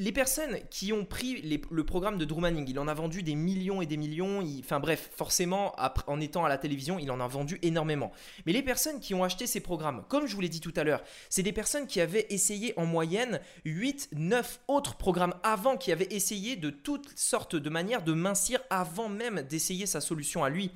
les 0.00 0.12
personnes 0.12 0.58
qui 0.70 0.94
ont 0.94 1.04
pris 1.04 1.42
le 1.42 1.84
programme 1.84 2.16
de 2.16 2.24
Drew 2.24 2.40
Manning, 2.40 2.66
il 2.66 2.78
en 2.78 2.88
a 2.88 2.94
vendu 2.94 3.22
des 3.22 3.34
millions 3.34 3.82
et 3.82 3.86
des 3.86 3.98
millions. 3.98 4.42
enfin 4.58 4.80
bref, 4.80 5.10
forcément, 5.14 5.74
en 6.06 6.20
étant 6.20 6.42
à 6.42 6.48
la 6.48 6.56
télévision, 6.56 6.98
il 6.98 7.10
en 7.10 7.20
a 7.20 7.28
vendu 7.28 7.58
énormément. 7.60 8.10
Mais 8.46 8.54
les 8.54 8.62
personnes 8.62 8.98
qui 8.98 9.12
ont 9.12 9.22
acheté 9.22 9.46
ces 9.46 9.60
programmes, 9.60 10.02
comme 10.08 10.26
je 10.26 10.34
vous 10.34 10.40
l'ai 10.40 10.48
dit 10.48 10.60
tout 10.60 10.72
à 10.76 10.84
l'heure, 10.84 11.02
c'est 11.28 11.42
des 11.42 11.52
personnes 11.52 11.86
qui 11.86 12.00
avaient 12.00 12.26
essayé 12.30 12.72
en 12.78 12.86
moyenne 12.86 13.40
8, 13.66 14.08
9 14.12 14.60
autres 14.68 14.96
programmes 14.96 15.34
avant, 15.42 15.76
qui 15.76 15.92
avaient 15.92 16.08
essayé 16.10 16.56
de 16.56 16.70
toutes 16.70 17.12
sortes 17.14 17.54
de 17.54 17.68
manières 17.68 18.02
de 18.02 18.14
mincir 18.14 18.58
avant 18.70 19.10
même 19.10 19.42
d'essayer 19.42 19.84
sa 19.84 20.00
solution 20.00 20.42
à 20.42 20.48
lui. 20.48 20.70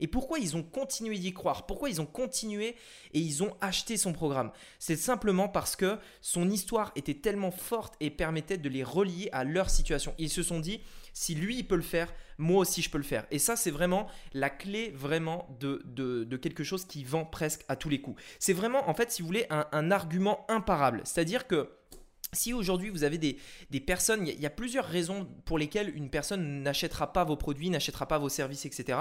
Et 0.00 0.06
pourquoi 0.06 0.38
ils 0.38 0.56
ont 0.56 0.62
continué 0.62 1.18
d'y 1.18 1.32
croire? 1.32 1.66
Pourquoi 1.66 1.90
ils 1.90 2.00
ont 2.00 2.06
continué 2.06 2.76
et 3.12 3.18
ils 3.18 3.42
ont 3.42 3.54
acheté 3.60 3.96
son 3.96 4.12
programme? 4.12 4.52
C'est 4.78 4.96
simplement 4.96 5.48
parce 5.48 5.76
que 5.76 5.98
son 6.20 6.50
histoire 6.50 6.92
était 6.96 7.14
tellement 7.14 7.50
forte 7.50 7.94
et 8.00 8.10
permettait 8.10 8.58
de 8.58 8.68
les 8.68 8.84
relier 8.84 9.28
à 9.32 9.44
leur 9.44 9.70
situation. 9.70 10.14
Ils 10.18 10.30
se 10.30 10.42
sont 10.42 10.60
dit, 10.60 10.80
si 11.12 11.34
lui 11.34 11.58
il 11.58 11.66
peut 11.66 11.76
le 11.76 11.82
faire, 11.82 12.12
moi 12.38 12.60
aussi 12.60 12.82
je 12.82 12.90
peux 12.90 12.98
le 12.98 13.04
faire. 13.04 13.26
Et 13.30 13.38
ça 13.38 13.56
c'est 13.56 13.70
vraiment 13.70 14.06
la 14.32 14.50
clé 14.50 14.90
vraiment 14.94 15.48
de, 15.60 16.36
quelque 16.36 16.64
chose 16.64 16.86
qui 16.86 17.04
vend 17.04 17.24
presque 17.24 17.64
à 17.68 17.76
tous 17.76 17.88
les 17.88 18.00
coups. 18.00 18.20
C'est 18.38 18.52
vraiment 18.52 18.88
en 18.88 18.94
fait 18.94 19.10
si 19.10 19.22
vous 19.22 19.26
voulez 19.26 19.46
un, 19.50 19.66
un 19.72 19.90
argument 19.90 20.46
imparable. 20.48 21.02
C'est-à-dire 21.04 21.46
que 21.46 21.68
si 22.32 22.52
aujourd'hui 22.52 22.90
vous 22.90 23.04
avez 23.04 23.18
des, 23.18 23.80
personnes, 23.80 24.26
il 24.26 24.40
y, 24.40 24.46
a 24.46 24.50
plusieurs 24.50 24.84
raisons 24.84 25.28
pour 25.44 25.58
lesquelles 25.58 25.94
une 25.96 26.10
personne 26.10 26.62
n'achètera 26.62 27.12
pas 27.12 27.24
vos 27.24 27.36
produits, 27.36 27.70
n'achètera 27.70 28.06
pas 28.06 28.18
vos 28.18 28.28
services, 28.28 28.66
etc. 28.66 28.98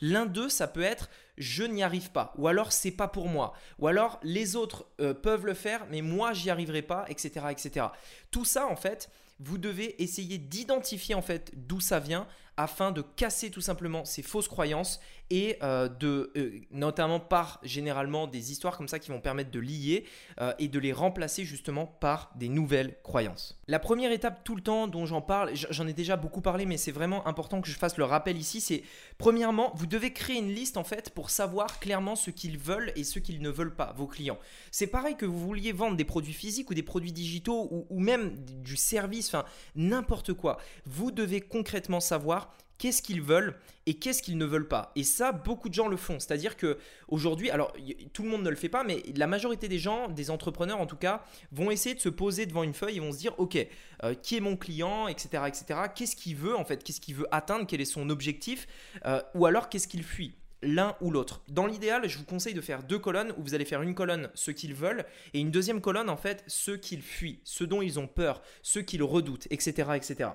L'un 0.00 0.26
d'eux, 0.26 0.48
ça 0.48 0.66
peut 0.66 0.82
être 0.82 1.10
je 1.36 1.64
n'y 1.64 1.82
arrive 1.82 2.10
pas, 2.10 2.34
ou 2.36 2.48
alors 2.48 2.70
c'est 2.70 2.90
pas 2.90 3.08
pour 3.08 3.26
moi, 3.26 3.54
ou 3.78 3.88
alors 3.88 4.20
les 4.22 4.56
autres 4.56 4.86
euh, 5.00 5.14
peuvent 5.14 5.46
le 5.46 5.54
faire, 5.54 5.86
mais 5.90 6.02
moi 6.02 6.34
j'y 6.34 6.50
arriverai 6.50 6.82
pas, 6.82 7.06
etc., 7.08 7.46
etc. 7.50 7.86
Tout 8.30 8.44
ça, 8.44 8.66
en 8.66 8.76
fait, 8.76 9.10
vous 9.40 9.56
devez 9.56 10.02
essayer 10.02 10.36
d'identifier 10.36 11.14
en 11.14 11.22
fait 11.22 11.50
d'où 11.54 11.80
ça 11.80 11.98
vient 11.98 12.26
afin 12.58 12.92
de 12.92 13.00
casser 13.00 13.50
tout 13.50 13.62
simplement 13.62 14.04
ces 14.04 14.22
fausses 14.22 14.48
croyances 14.48 15.00
et 15.30 15.56
euh, 15.62 15.88
de 15.88 16.32
euh, 16.36 16.60
notamment 16.72 17.20
par 17.20 17.60
généralement 17.62 18.26
des 18.26 18.50
histoires 18.52 18.76
comme 18.76 18.88
ça 18.88 18.98
qui 18.98 19.10
vont 19.10 19.20
permettre 19.20 19.50
de 19.50 19.60
lier 19.60 20.04
euh, 20.40 20.52
et 20.58 20.68
de 20.68 20.78
les 20.78 20.92
remplacer 20.92 21.44
justement 21.44 21.86
par 21.86 22.32
des 22.34 22.48
nouvelles 22.48 22.96
croyances. 23.02 23.60
La 23.68 23.78
première 23.78 24.10
étape 24.10 24.42
tout 24.44 24.56
le 24.56 24.62
temps 24.62 24.88
dont 24.88 25.06
j'en 25.06 25.22
parle, 25.22 25.50
j'en 25.54 25.86
ai 25.86 25.92
déjà 25.92 26.16
beaucoup 26.16 26.40
parlé 26.40 26.66
mais 26.66 26.76
c'est 26.76 26.90
vraiment 26.90 27.26
important 27.26 27.60
que 27.60 27.68
je 27.68 27.76
fasse 27.76 27.96
le 27.96 28.04
rappel 28.04 28.36
ici, 28.36 28.60
c'est 28.60 28.82
premièrement, 29.18 29.72
vous 29.76 29.86
devez 29.86 30.12
créer 30.12 30.38
une 30.38 30.52
liste 30.52 30.76
en 30.76 30.84
fait 30.84 31.10
pour 31.10 31.30
savoir 31.30 31.78
clairement 31.78 32.16
ce 32.16 32.30
qu'ils 32.30 32.58
veulent 32.58 32.92
et 32.96 33.04
ce 33.04 33.18
qu'ils 33.20 33.40
ne 33.40 33.50
veulent 33.50 33.74
pas, 33.74 33.94
vos 33.96 34.06
clients. 34.06 34.38
C'est 34.72 34.88
pareil 34.88 35.16
que 35.16 35.26
vous 35.26 35.38
vouliez 35.38 35.72
vendre 35.72 35.96
des 35.96 36.04
produits 36.04 36.32
physiques 36.32 36.70
ou 36.70 36.74
des 36.74 36.82
produits 36.82 37.12
digitaux 37.12 37.68
ou, 37.70 37.86
ou 37.88 38.00
même 38.00 38.36
du 38.36 38.76
service, 38.76 39.28
enfin 39.28 39.44
n'importe 39.76 40.32
quoi. 40.32 40.58
Vous 40.86 41.12
devez 41.12 41.40
concrètement 41.40 42.00
savoir 42.00 42.52
qu'est-ce 42.80 43.02
qu'ils 43.02 43.20
veulent 43.20 43.54
et 43.86 43.94
qu'est-ce 43.94 44.22
qu'ils 44.22 44.38
ne 44.38 44.44
veulent 44.44 44.66
pas. 44.66 44.90
Et 44.96 45.04
ça, 45.04 45.32
beaucoup 45.32 45.68
de 45.68 45.74
gens 45.74 45.86
le 45.86 45.98
font. 45.98 46.18
C'est-à-dire 46.18 46.56
que 46.56 46.78
aujourd'hui, 47.08 47.50
alors 47.50 47.72
tout 48.12 48.22
le 48.22 48.30
monde 48.30 48.42
ne 48.42 48.48
le 48.48 48.56
fait 48.56 48.70
pas, 48.70 48.82
mais 48.82 49.02
la 49.14 49.26
majorité 49.26 49.68
des 49.68 49.78
gens, 49.78 50.08
des 50.08 50.30
entrepreneurs 50.30 50.80
en 50.80 50.86
tout 50.86 50.96
cas, 50.96 51.22
vont 51.52 51.70
essayer 51.70 51.94
de 51.94 52.00
se 52.00 52.08
poser 52.08 52.46
devant 52.46 52.62
une 52.62 52.72
feuille 52.72 52.96
et 52.96 53.00
vont 53.00 53.12
se 53.12 53.18
dire, 53.18 53.38
ok, 53.38 53.58
euh, 54.02 54.14
qui 54.14 54.36
est 54.36 54.40
mon 54.40 54.56
client, 54.56 55.08
etc., 55.08 55.44
etc. 55.46 55.80
Qu'est-ce 55.94 56.16
qu'il 56.16 56.36
veut 56.36 56.56
en 56.56 56.64
fait 56.64 56.82
Qu'est-ce 56.82 57.00
qu'il 57.00 57.14
veut 57.14 57.28
atteindre 57.30 57.66
Quel 57.68 57.82
est 57.82 57.84
son 57.84 58.08
objectif 58.08 58.66
euh, 59.04 59.20
Ou 59.34 59.44
alors 59.44 59.68
qu'est-ce 59.68 59.86
qu'il 59.86 60.02
fuit 60.02 60.34
l'un 60.62 60.94
ou 61.00 61.10
l'autre. 61.10 61.42
Dans 61.48 61.66
l'idéal, 61.66 62.06
je 62.06 62.18
vous 62.18 62.24
conseille 62.24 62.52
de 62.52 62.60
faire 62.60 62.82
deux 62.82 62.98
colonnes 62.98 63.32
où 63.38 63.42
vous 63.42 63.54
allez 63.54 63.64
faire 63.64 63.80
une 63.80 63.94
colonne 63.94 64.30
ce 64.34 64.50
qu'ils 64.50 64.74
veulent 64.74 65.06
et 65.32 65.40
une 65.40 65.50
deuxième 65.50 65.80
colonne 65.80 66.10
en 66.10 66.18
fait 66.18 66.44
ce 66.46 66.72
qu'ils 66.72 67.02
fuient, 67.02 67.40
ce 67.44 67.64
dont 67.64 67.80
ils 67.80 67.98
ont 67.98 68.06
peur, 68.06 68.42
ce 68.62 68.78
qu'ils 68.78 69.02
redoutent, 69.02 69.46
etc., 69.50 69.92
etc. 69.96 70.30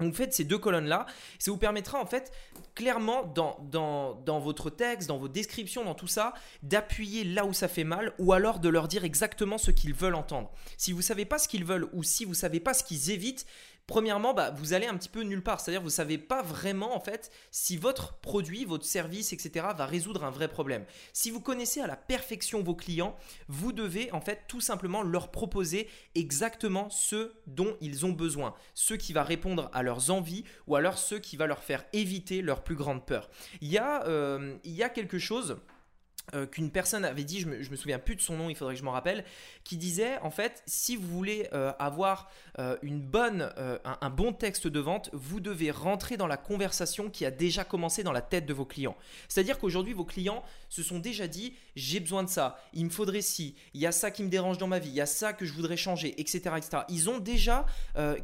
Donc 0.00 0.14
faites 0.14 0.34
ces 0.34 0.44
deux 0.44 0.58
colonnes-là, 0.58 1.06
ça 1.38 1.50
vous 1.50 1.56
permettra 1.56 2.00
en 2.00 2.06
fait 2.06 2.32
clairement 2.74 3.24
dans, 3.24 3.58
dans, 3.70 4.14
dans, 4.14 4.40
votre 4.40 4.70
texte, 4.70 5.08
dans 5.08 5.18
vos 5.18 5.28
descriptions, 5.28 5.84
dans 5.84 5.94
tout 5.94 6.08
ça, 6.08 6.34
d'appuyer 6.62 7.24
là 7.24 7.44
où 7.44 7.52
ça 7.52 7.68
fait 7.68 7.84
mal 7.84 8.12
ou 8.18 8.32
alors 8.32 8.58
de 8.58 8.68
leur 8.68 8.88
dire 8.88 9.04
exactement 9.04 9.58
ce 9.58 9.70
qu'ils 9.70 9.94
veulent 9.94 10.16
entendre. 10.16 10.50
Si 10.76 10.92
vous 10.92 10.98
ne 10.98 11.04
savez 11.04 11.24
pas 11.24 11.38
ce 11.38 11.48
qu'ils 11.48 11.64
veulent 11.64 11.88
ou 11.92 12.02
si 12.02 12.24
vous 12.24 12.32
ne 12.32 12.36
savez 12.36 12.60
pas 12.60 12.74
ce 12.74 12.82
qu'ils 12.82 13.10
évitent, 13.10 13.46
Premièrement, 13.86 14.32
bah, 14.32 14.50
vous 14.50 14.72
allez 14.72 14.86
un 14.86 14.96
petit 14.96 15.10
peu 15.10 15.22
nulle 15.22 15.42
part. 15.42 15.60
C'est-à-dire, 15.60 15.82
vous 15.82 15.88
ne 15.88 15.92
savez 15.92 16.16
pas 16.16 16.42
vraiment, 16.42 16.96
en 16.96 17.00
fait, 17.00 17.30
si 17.50 17.76
votre 17.76 18.14
produit, 18.14 18.64
votre 18.64 18.86
service, 18.86 19.32
etc., 19.32 19.66
va 19.76 19.84
résoudre 19.84 20.24
un 20.24 20.30
vrai 20.30 20.48
problème. 20.48 20.84
Si 21.12 21.30
vous 21.30 21.40
connaissez 21.40 21.80
à 21.80 21.86
la 21.86 21.96
perfection 21.96 22.62
vos 22.62 22.74
clients, 22.74 23.16
vous 23.48 23.72
devez, 23.72 24.10
en 24.12 24.22
fait, 24.22 24.44
tout 24.48 24.62
simplement 24.62 25.02
leur 25.02 25.30
proposer 25.30 25.88
exactement 26.14 26.88
ce 26.88 27.32
dont 27.46 27.76
ils 27.82 28.06
ont 28.06 28.12
besoin. 28.12 28.54
Ce 28.72 28.94
qui 28.94 29.12
va 29.12 29.22
répondre 29.22 29.70
à 29.74 29.82
leurs 29.82 30.10
envies 30.10 30.44
ou 30.66 30.76
alors 30.76 30.96
ce 30.96 31.14
qui 31.14 31.36
va 31.36 31.46
leur 31.46 31.62
faire 31.62 31.84
éviter 31.92 32.40
leur 32.40 32.64
plus 32.64 32.76
grande 32.76 33.04
peur. 33.04 33.28
Il 33.60 33.68
y 33.68 33.78
a, 33.78 34.06
euh, 34.06 34.56
il 34.64 34.72
y 34.72 34.82
a 34.82 34.88
quelque 34.88 35.18
chose 35.18 35.58
euh, 36.32 36.46
qu'une 36.46 36.70
personne 36.70 37.04
avait 37.04 37.22
dit, 37.22 37.40
je 37.40 37.46
me, 37.46 37.58
me 37.58 37.76
souviens 37.76 37.98
plus 37.98 38.16
de 38.16 38.20
son 38.20 38.36
nom, 38.36 38.48
il 38.48 38.56
faudrait 38.56 38.74
que 38.74 38.80
je 38.80 38.84
m'en 38.84 38.92
rappelle, 38.92 39.24
qui 39.62 39.76
disait 39.76 40.18
en 40.20 40.30
fait, 40.30 40.62
si 40.66 40.96
vous 40.96 41.06
voulez 41.06 41.48
euh, 41.52 41.72
avoir 41.78 42.30
euh, 42.58 42.76
une 42.82 43.00
bonne, 43.00 43.52
un, 43.84 44.10
bon 44.10 44.32
texte 44.32 44.66
de 44.66 44.80
vente, 44.80 45.10
vous 45.12 45.40
devez 45.40 45.70
rentrer 45.70 46.16
dans 46.16 46.26
la 46.26 46.38
conversation 46.38 47.10
qui 47.10 47.26
a 47.26 47.30
déjà 47.30 47.62
commencé 47.62 48.02
dans 48.02 48.12
la 48.12 48.22
tête 48.22 48.46
de 48.46 48.54
vos 48.54 48.64
clients. 48.64 48.96
C'est-à-dire 49.28 49.58
qu'aujourd'hui, 49.58 49.92
vos 49.92 50.04
clients 50.04 50.42
se 50.70 50.82
sont 50.82 50.98
déjà 50.98 51.28
dit, 51.28 51.54
j'ai 51.76 52.00
besoin 52.00 52.22
de 52.22 52.28
ça, 52.28 52.56
il 52.72 52.84
me 52.84 52.90
faudrait 52.90 53.22
ci, 53.22 53.54
il 53.74 53.80
y 53.80 53.86
a 53.86 53.92
ça 53.92 54.10
qui 54.10 54.22
me 54.22 54.28
dérange 54.28 54.58
dans 54.58 54.66
ma 54.66 54.78
vie, 54.78 54.88
il 54.88 54.94
y 54.94 55.00
a 55.00 55.06
ça 55.06 55.32
que 55.32 55.44
je 55.44 55.52
voudrais 55.52 55.76
changer, 55.76 56.20
etc. 56.20 56.54
etc. 56.56 56.82
Ils 56.88 57.10
ont 57.10 57.18
déjà 57.18 57.66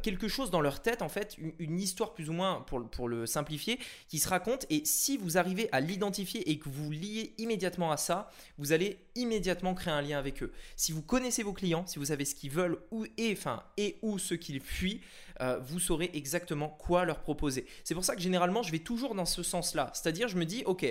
quelque 0.01 0.27
chose 0.27 0.51
dans 0.51 0.61
leur 0.61 0.81
tête, 0.81 1.01
en 1.01 1.09
fait, 1.09 1.37
une, 1.59 1.79
histoire 1.79 2.13
plus 2.13 2.29
ou 2.29 2.33
moins, 2.33 2.61
pour, 2.67 2.87
pour 2.89 3.07
le 3.07 3.25
simplifier, 3.25 3.79
qui 4.07 4.19
se 4.19 4.27
raconte. 4.27 4.65
Et 4.69 4.83
si 4.85 5.17
vous 5.17 5.37
arrivez 5.37 5.69
à 5.71 5.79
l'identifier 5.79 6.49
et 6.49 6.59
que 6.59 6.69
vous 6.69 6.91
liez 6.91 7.33
immédiatement 7.37 7.91
à 7.91 7.97
ça, 7.97 8.29
vous 8.57 8.71
allez 8.71 8.99
immédiatement 9.15 9.73
créer 9.73 9.93
un 9.93 10.01
lien 10.01 10.17
avec 10.17 10.43
eux. 10.43 10.51
Si 10.75 10.91
vous 10.91 11.01
connaissez 11.01 11.43
vos 11.43 11.53
clients, 11.53 11.85
si 11.87 11.99
vous 11.99 12.05
savez 12.05 12.25
ce 12.25 12.35
qu'ils 12.35 12.51
veulent 12.51 12.79
ou 12.91 13.05
et, 13.17 13.33
enfin, 13.33 13.63
et 13.77 13.97
ou 14.01 14.19
ce 14.19 14.33
qu'ils 14.33 14.61
fuient, 14.61 15.01
euh, 15.41 15.59
vous 15.59 15.79
saurez 15.79 16.11
exactement 16.13 16.69
quoi 16.69 17.05
leur 17.05 17.19
proposer. 17.21 17.65
C'est 17.83 17.95
pour 17.95 18.05
ça 18.05 18.15
que 18.15 18.21
généralement, 18.21 18.63
je 18.63 18.71
vais 18.71 18.79
toujours 18.79 19.15
dans 19.15 19.25
ce 19.25 19.43
sens-là. 19.43 19.91
C'est-à-dire, 19.93 20.27
je 20.27 20.37
me 20.37 20.45
dis, 20.45 20.63
ok, 20.65 20.85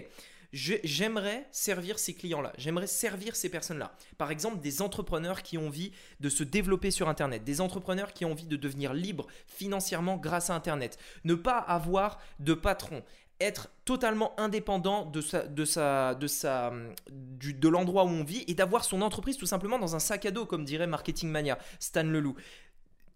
j'aimerais 0.53 1.47
servir 1.53 1.99
ces 1.99 2.15
clients-là, 2.15 2.53
j'aimerais 2.59 2.87
servir 2.87 3.37
ces 3.37 3.49
personnes-là. 3.49 3.95
Par 4.19 4.31
exemple, 4.31 4.61
des 4.61 4.83
entrepreneurs 4.83 5.43
qui 5.43 5.59
ont 5.59 5.69
envie 5.69 5.93
de 6.21 6.29
se 6.29 6.43
développer 6.43 6.91
sur 6.91 7.09
Internet, 7.09 7.45
des 7.45 7.61
entrepreneurs 7.61 8.13
qui 8.13 8.25
ont 8.25 8.33
envie 8.33 8.47
de 8.47 8.57
devenir 8.57 8.93
libres 8.95 9.27
financièrement 9.47 10.17
grâce 10.17 10.51
à 10.51 10.55
Internet, 10.55 10.99
ne 11.25 11.35
pas 11.35 11.59
avoir 11.59 12.19
de 12.41 12.55
patron, 12.55 13.03
être 13.41 13.69
totalement 13.85 14.39
indépendant 14.39 15.07
de 15.07 15.21
sa, 15.21 15.47
de 15.47 15.65
sa, 15.65 16.15
de 16.15 16.27
sa, 16.27 16.73
du, 17.11 17.55
de 17.55 17.69
l'endroit 17.69 18.05
où 18.05 18.09
on 18.09 18.25
vit 18.25 18.45
et 18.49 18.55
d'avoir 18.55 18.85
son 18.85 19.03
entreprise 19.03 19.37
tout 19.37 19.47
simplement 19.47 19.79
dans 19.79 19.97
un 19.97 19.99
sac 19.99 20.27
à 20.27 20.31
dos, 20.31 20.47
comme 20.47 20.65
dirait 20.65 20.87
Marketing 20.87 21.31
Mania, 21.31 21.59
Stan 21.79 22.03
Leloup. 22.03 22.37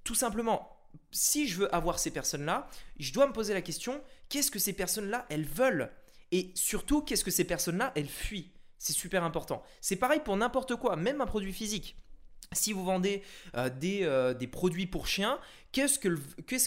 Tout 0.03 0.15
simplement, 0.15 0.77
si 1.11 1.47
je 1.47 1.59
veux 1.59 1.75
avoir 1.75 1.99
ces 1.99 2.11
personnes-là, 2.11 2.69
je 2.99 3.13
dois 3.13 3.27
me 3.27 3.33
poser 3.33 3.55
la 3.55 3.63
question 3.63 4.01
qu'est-ce 4.29 4.51
que 4.51 4.59
ces 4.59 4.73
personnes-là 4.73 5.27
elles 5.29 5.45
veulent? 5.45 5.91
Et 6.35 6.51
surtout 6.57 7.01
qu'est-ce 7.01 7.23
que 7.23 7.31
ces 7.31 7.45
personnes-là 7.45 7.93
elles 7.95 8.09
fuient? 8.09 8.51
C'est 8.77 8.93
super 8.93 9.23
important. 9.23 9.63
C'est 9.81 9.95
pareil 9.95 10.21
pour 10.25 10.37
n'importe 10.37 10.75
quoi, 10.75 10.97
même 10.97 11.21
un 11.21 11.27
produit 11.27 11.53
physique. 11.53 11.97
Si 12.51 12.73
vous 12.73 12.85
vendez 12.85 13.23
euh, 13.57 13.71
euh, 13.85 14.35
des, 14.35 14.47
produits 14.49 14.89
pour 14.89 15.07
chiens, 15.07 15.39
qu'est-ce 15.75 15.99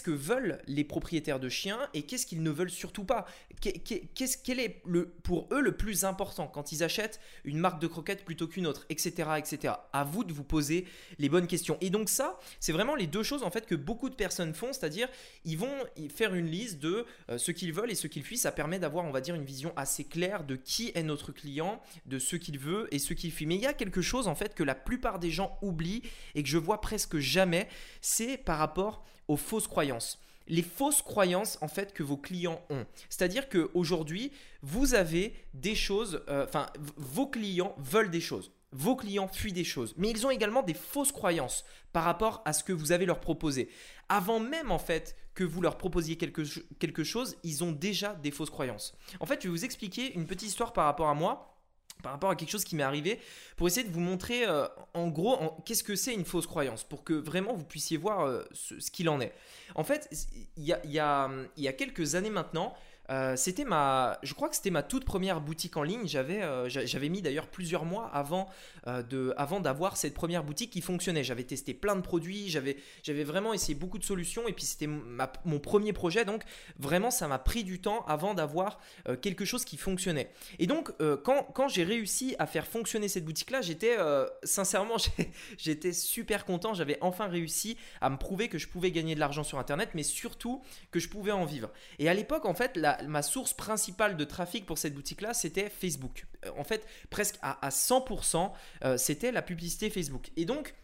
que, 0.02 0.10
veulent 0.10 0.60
les 0.66 0.84
propriétaires 0.84 1.40
de 1.40 1.48
chiens 1.48 1.80
et 1.94 2.02
qu'est-ce 2.02 2.26
qu'ils 2.26 2.42
ne 2.42 2.50
veulent 2.50 2.70
surtout 2.70 3.04
pas? 3.04 3.26
Qu'est-ce, 3.60 4.36
Quel 4.36 4.60
est 4.60 4.82
pour 5.22 5.48
eux 5.50 5.60
le 5.60 5.76
plus 5.76 6.04
important 6.04 6.46
quand 6.46 6.72
ils 6.72 6.84
achètent 6.84 7.18
une 7.44 7.58
marque 7.58 7.80
de 7.80 7.86
croquettes 7.86 8.24
plutôt 8.24 8.46
qu'une 8.46 8.66
autre, 8.66 8.86
etc., 8.90 9.30
etc. 9.38 9.74
À 9.92 10.04
vous 10.04 10.24
de 10.24 10.32
vous 10.32 10.44
poser 10.44 10.86
les 11.18 11.28
bonnes 11.28 11.46
questions. 11.46 11.78
Et 11.80 11.90
donc 11.90 12.08
ça, 12.08 12.38
c'est 12.60 12.72
vraiment 12.72 12.94
les 12.94 13.06
deux 13.06 13.22
choses 13.22 13.42
que 13.66 13.74
beaucoup 13.74 14.10
de 14.10 14.14
personnes 14.14 14.54
font, 14.54 14.72
c'est-à-dire 14.72 15.08
ils 15.44 15.56
vont 15.58 15.74
faire 16.14 16.34
une 16.34 16.46
liste 16.46 16.78
de 16.78 17.06
euh, 17.30 17.38
ce 17.38 17.50
qu'ils 17.50 17.72
veulent 17.72 17.90
et 17.90 17.94
ce 17.94 18.06
qu'ils 18.06 18.22
fuient. 18.22 18.36
Ça 18.36 18.52
permet 18.52 18.78
d'avoir, 18.78 19.04
on 19.04 19.10
va 19.10 19.20
dire, 19.20 19.34
une 19.34 19.44
vision 19.44 19.72
assez 19.76 20.04
claire 20.04 20.44
de 20.44 20.54
qui 20.54 20.92
est 20.94 21.02
notre 21.02 21.32
client, 21.32 21.80
de 22.06 22.18
ce 22.18 22.36
qu'il 22.36 22.58
veut 22.58 22.88
et 22.92 22.98
ce 22.98 23.14
qu'il 23.14 23.32
fuit. 23.32 23.46
Mais 23.46 23.56
il 23.56 23.62
y 23.62 23.66
a 23.66 23.72
quelque 23.72 24.02
chose 24.02 24.28
que 24.54 24.62
la 24.62 24.74
plupart 24.74 25.18
des 25.18 25.30
gens 25.30 25.58
oublient 25.62 26.02
et 26.34 26.42
que 26.42 26.48
je 26.48 26.58
vois 26.58 26.80
presque 26.80 27.18
jamais, 27.18 27.68
c'est 28.00 28.36
par 28.36 28.58
rapport 28.58 28.97
aux 29.28 29.36
fausses 29.36 29.68
croyances. 29.68 30.18
Les 30.46 30.62
fausses 30.62 31.02
croyances 31.02 31.58
en 31.60 31.68
fait 31.68 31.92
que 31.92 32.02
vos 32.02 32.16
clients 32.16 32.60
ont. 32.70 32.86
C'est-à-dire 33.10 33.48
qu'aujourd'hui, 33.48 34.32
vous 34.62 34.94
avez 34.94 35.34
des 35.54 35.74
choses, 35.74 36.22
euh, 36.28 36.46
enfin, 36.46 36.66
vos 36.96 37.26
clients 37.26 37.74
veulent 37.78 38.10
des 38.10 38.20
choses. 38.20 38.50
Vos 38.72 38.96
clients 38.96 39.28
fuient 39.28 39.52
des 39.52 39.64
choses, 39.64 39.94
mais 39.96 40.10
ils 40.10 40.26
ont 40.26 40.30
également 40.30 40.62
des 40.62 40.74
fausses 40.74 41.12
croyances 41.12 41.64
par 41.92 42.04
rapport 42.04 42.42
à 42.44 42.52
ce 42.52 42.62
que 42.62 42.72
vous 42.72 42.92
avez 42.92 43.06
leur 43.06 43.20
proposé. 43.20 43.70
Avant 44.10 44.40
même 44.40 44.70
en 44.70 44.78
fait 44.78 45.16
que 45.34 45.44
vous 45.44 45.62
leur 45.62 45.78
proposiez 45.78 46.16
quelque, 46.16 46.42
quelque 46.78 47.04
chose, 47.04 47.36
ils 47.44 47.64
ont 47.64 47.72
déjà 47.72 48.14
des 48.14 48.30
fausses 48.30 48.50
croyances. 48.50 48.94
En 49.20 49.26
fait, 49.26 49.40
je 49.40 49.48
vais 49.48 49.52
vous 49.52 49.64
expliquer 49.64 50.12
une 50.14 50.26
petite 50.26 50.48
histoire 50.48 50.72
par 50.72 50.84
rapport 50.84 51.08
à 51.08 51.14
moi 51.14 51.57
par 52.02 52.12
rapport 52.12 52.30
à 52.30 52.36
quelque 52.36 52.50
chose 52.50 52.64
qui 52.64 52.76
m'est 52.76 52.82
arrivé 52.82 53.20
pour 53.56 53.66
essayer 53.66 53.86
de 53.86 53.92
vous 53.92 54.00
montrer 54.00 54.46
euh, 54.46 54.66
en 54.94 55.08
gros 55.08 55.56
qu'est-ce 55.64 55.84
que 55.84 55.96
c'est 55.96 56.14
une 56.14 56.24
fausse 56.24 56.46
croyance 56.46 56.84
pour 56.84 57.04
que 57.04 57.12
vraiment 57.12 57.54
vous 57.54 57.64
puissiez 57.64 57.96
voir 57.96 58.26
euh, 58.26 58.44
ce, 58.52 58.90
qu'il 58.90 59.08
en 59.08 59.20
est. 59.20 59.32
En 59.74 59.84
fait, 59.84 60.08
il 60.56 60.64
y 60.64 60.98
a, 60.98 61.72
quelques 61.76 62.14
années 62.14 62.30
maintenant, 62.30 62.74
euh, 63.10 63.36
c'était 63.36 63.64
ma, 63.64 64.18
je 64.22 64.34
crois 64.34 64.48
que 64.48 64.56
c'était 64.56 64.70
ma 64.70 64.82
toute 64.82 65.04
première 65.04 65.40
boutique 65.40 65.76
en 65.76 65.82
ligne. 65.82 66.06
J'avais, 66.06 66.42
euh, 66.42 66.68
j'avais 66.68 67.08
mis 67.08 67.22
d'ailleurs 67.22 67.46
plusieurs 67.46 67.84
mois 67.84 68.10
avant 68.12 68.48
euh, 68.86 69.02
de, 69.02 69.32
avant 69.36 69.60
d'avoir 69.60 69.96
cette 69.96 70.14
première 70.14 70.44
boutique 70.44 70.70
qui 70.70 70.80
fonctionnait. 70.80 71.24
J'avais 71.24 71.44
testé 71.44 71.74
plein 71.74 71.96
de 71.96 72.02
produits, 72.02 72.48
j'avais, 72.50 72.76
j'avais 73.02 73.24
vraiment 73.24 73.54
essayé 73.54 73.74
beaucoup 73.74 73.98
de 73.98 74.04
solutions 74.04 74.46
et 74.46 74.52
puis 74.52 74.64
c'était 74.64 74.86
mon 74.86 75.58
premier 75.58 75.92
projet. 75.92 76.24
Donc 76.24 76.42
vraiment, 76.78 77.10
ça 77.10 77.28
m'a 77.28 77.38
pris 77.38 77.64
du 77.64 77.80
temps 77.80 78.04
avant 78.06 78.34
d'avoir 78.34 78.78
quelque 79.22 79.44
chose 79.44 79.64
qui 79.64 79.76
fonctionnait. 79.76 80.30
Et 80.58 80.66
donc 80.66 80.92
quand, 81.22 81.44
quand 81.54 81.68
j'ai 81.68 81.84
réussi 81.84 82.36
à 82.38 82.46
faire 82.46 82.66
fonctionner 82.66 83.08
cette 83.08 83.24
boutique-là, 83.24 83.60
j'étais 83.62 83.96
sincèrement, 84.42 84.96
j'étais 85.58 85.92
super 85.92 86.44
content. 86.44 86.74
J'avais 86.74 86.98
enfin 87.00 87.26
réussi 87.26 87.76
à 88.00 88.10
me 88.10 88.16
prouver 88.16 88.48
que 88.48 88.58
je 88.58 88.68
pouvais 88.68 88.90
gagner 88.90 89.14
de 89.14 89.20
l'argent 89.20 89.44
sur 89.44 89.58
Internet, 89.58 89.90
mais 89.94 90.02
surtout 90.02 90.62
que 90.90 91.00
je 91.00 91.08
pouvais 91.08 91.32
en 91.32 91.44
vivre. 91.44 91.70
Et 91.98 92.08
à 92.08 92.14
l'époque, 92.14 92.44
en 92.44 92.54
fait, 92.54 92.76
la, 92.76 92.97
ma 93.06 93.22
source 93.22 93.52
principale 93.52 94.16
de 94.16 94.24
trafic 94.24 94.66
pour 94.66 94.78
cette 94.78 94.94
boutique-là, 94.94 95.34
c'était 95.34 95.68
Facebook. 95.68 96.26
Euh, 96.44 96.50
en 96.56 96.64
fait, 96.64 96.86
presque 97.10 97.36
à, 97.42 97.64
à 97.64 97.70
100%, 97.70 98.52
euh, 98.84 98.96
c'était 98.96 99.32
la 99.32 99.42
publicité 99.42 99.90
Facebook. 99.90 100.30
Et 100.36 100.44
donc, 100.44 100.74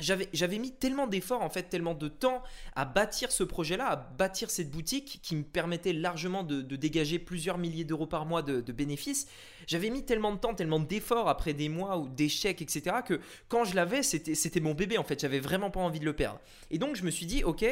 j'avais 0.00 0.58
mis 0.58 0.72
tellement 0.72 1.06
d'efforts, 1.06 1.42
en 1.42 1.50
fait, 1.50 1.64
tellement 1.64 1.94
de 1.94 2.08
temps 2.08 2.42
à 2.74 2.84
bâtir 2.84 3.30
ce 3.30 3.44
projet-là, 3.44 3.86
à 3.86 3.96
bâtir 3.96 4.50
cette 4.50 4.70
boutique 4.70 5.20
qui 5.22 5.36
me 5.36 5.44
permettait 5.44 5.92
largement 5.92 6.42
de, 6.42 6.62
dégager 6.76 7.18
plusieurs 7.18 7.58
milliers 7.58 7.84
d'euros 7.84 8.06
par 8.06 8.26
mois 8.26 8.42
de, 8.42 8.72
bénéfices. 8.72 9.28
J'avais 9.66 9.90
mis 9.90 10.04
tellement 10.04 10.32
de 10.32 10.38
temps, 10.38 10.54
tellement 10.54 10.80
d'efforts 10.80 11.28
après 11.28 11.54
des 11.54 11.68
mois 11.68 11.98
ou 11.98 12.08
d'échecs, 12.08 12.60
etc., 12.60 12.96
que 13.06 13.20
quand 13.48 13.64
je 13.64 13.76
l'avais, 13.76 14.02
c'était 14.02 14.60
mon 14.60 14.74
bébé, 14.74 14.98
en 14.98 15.04
fait. 15.04 15.20
J'avais 15.20 15.40
vraiment 15.40 15.70
pas 15.70 15.80
envie 15.80 16.00
de 16.00 16.04
le 16.04 16.12
perdre. 16.12 16.40
Et 16.70 16.78
donc, 16.78 16.96
je 16.96 17.04
me 17.04 17.10
suis 17.10 17.26
dit, 17.26 17.44
ok, 17.44 17.64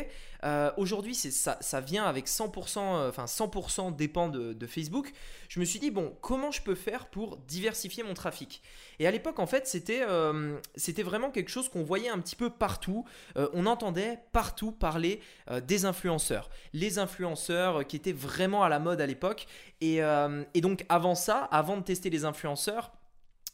euh, 0.45 0.71
aujourd'hui, 0.77 1.15
ça, 1.15 1.81
vient 1.81 2.05
avec 2.05 2.29
100%, 2.29 2.79
euh, 2.79 3.09
enfin 3.09 3.25
100% 3.25 3.95
dépend 3.97 4.29
de, 4.29 4.53
de 4.53 4.67
Facebook. 4.67 5.13
Je 5.49 5.61
me 5.61 5.65
suis 5.65 5.81
dit, 5.81 5.91
bon, 5.91 6.17
comment 6.21 6.51
je 6.51 6.63
peux 6.63 6.75
faire 6.75 7.07
pour 7.07 7.37
diversifier 7.37 8.03
mon 8.05 8.15
trafic? 8.15 8.63
Et 8.99 9.07
à 9.07 9.11
l'époque, 9.11 9.39
en 9.39 9.47
fait, 9.47 9.67
c'était 9.67 10.03
euh, 10.03 10.59
c'était 10.77 11.03
vraiment 11.03 11.31
quelque 11.31 11.49
chose 11.51 11.69
qu'on 11.69 11.83
voyait 11.83 12.09
un 12.13 12.19
petit 12.19 12.37
peu 12.37 12.51
partout. 12.51 13.05
Euh, 13.37 13.49
on 13.53 13.67
entendait 13.67 14.21
partout 14.33 14.73
parler 14.73 15.21
euh, 15.51 15.61
des 15.61 15.85
influenceurs. 15.85 16.51
Les 16.73 16.99
influenceurs 16.99 17.87
qui 17.87 17.97
étaient 17.97 18.13
vraiment 18.13 18.63
à 18.63 18.69
la 18.69 18.79
mode 18.79 19.01
à 19.01 19.07
l'époque. 19.07 19.47
Et 19.81 20.01
donc, 20.61 20.85
avant 20.89 21.17
ça, 21.17 21.49
avant 21.51 21.77
de 21.77 21.83
tester 21.83 22.09
les 22.09 22.25
influenceurs, 22.25 22.93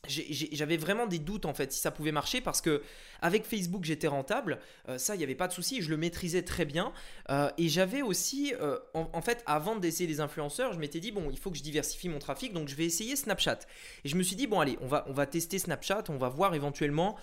j'avais 0.07 0.77
vraiment 0.77 1.07
des 1.07 1.19
doutes 1.19 1.45
en 1.45 1.55
fait 1.55 1.73
si 1.73 1.81
ça 1.81 1.91
pouvait 1.91 2.13
marcher 2.13 2.41
parce 2.41 2.61
que 2.61 2.83
avec 3.21 3.45
Facebook 3.45 3.85
j'étais 3.85 4.07
rentable, 4.07 4.61
euh, 4.89 4.97
ça 4.97 5.17
il 5.17 5.19
n'y 5.19 5.25
avait 5.25 5.35
pas 5.35 5.49
de 5.49 5.53
souci, 5.53 5.83
je 5.83 5.91
le 5.91 5.97
maîtrisais 5.97 6.43
très 6.43 6.65
bien. 6.65 6.93
Euh, 7.31 7.51
et 7.59 7.69
j'avais 7.69 8.01
aussi 8.01 8.55
euh, 8.61 8.79
en, 8.95 9.21
fait 9.21 9.43
avant 9.45 9.75
d'essayer 9.75 10.09
les 10.09 10.21
influenceurs, 10.21 10.73
je 10.73 10.79
m'étais 10.79 11.01
dit 11.01 11.11
bon 11.11 11.29
il 11.31 11.39
faut 11.39 11.51
que 11.51 11.59
je 11.59 11.65
diversifie 11.65 12.09
mon 12.09 12.21
trafic 12.21 12.53
donc 12.53 12.69
je 12.69 12.77
vais 12.77 12.85
essayer 12.85 13.17
Snapchat. 13.17 13.59
Et 14.05 14.09
je 14.09 14.15
me 14.15 14.23
suis 14.23 14.37
dit 14.37 14.47
bon 14.47 14.61
allez 14.61 14.79
on 14.81 14.87
va 14.87 15.05
on 15.09 15.13
va 15.13 15.27
tester 15.27 15.59
Snapchat, 15.59 16.05
on 16.11 16.17
va 16.17 16.29
voir 16.29 16.55
éventuellement 16.55 17.17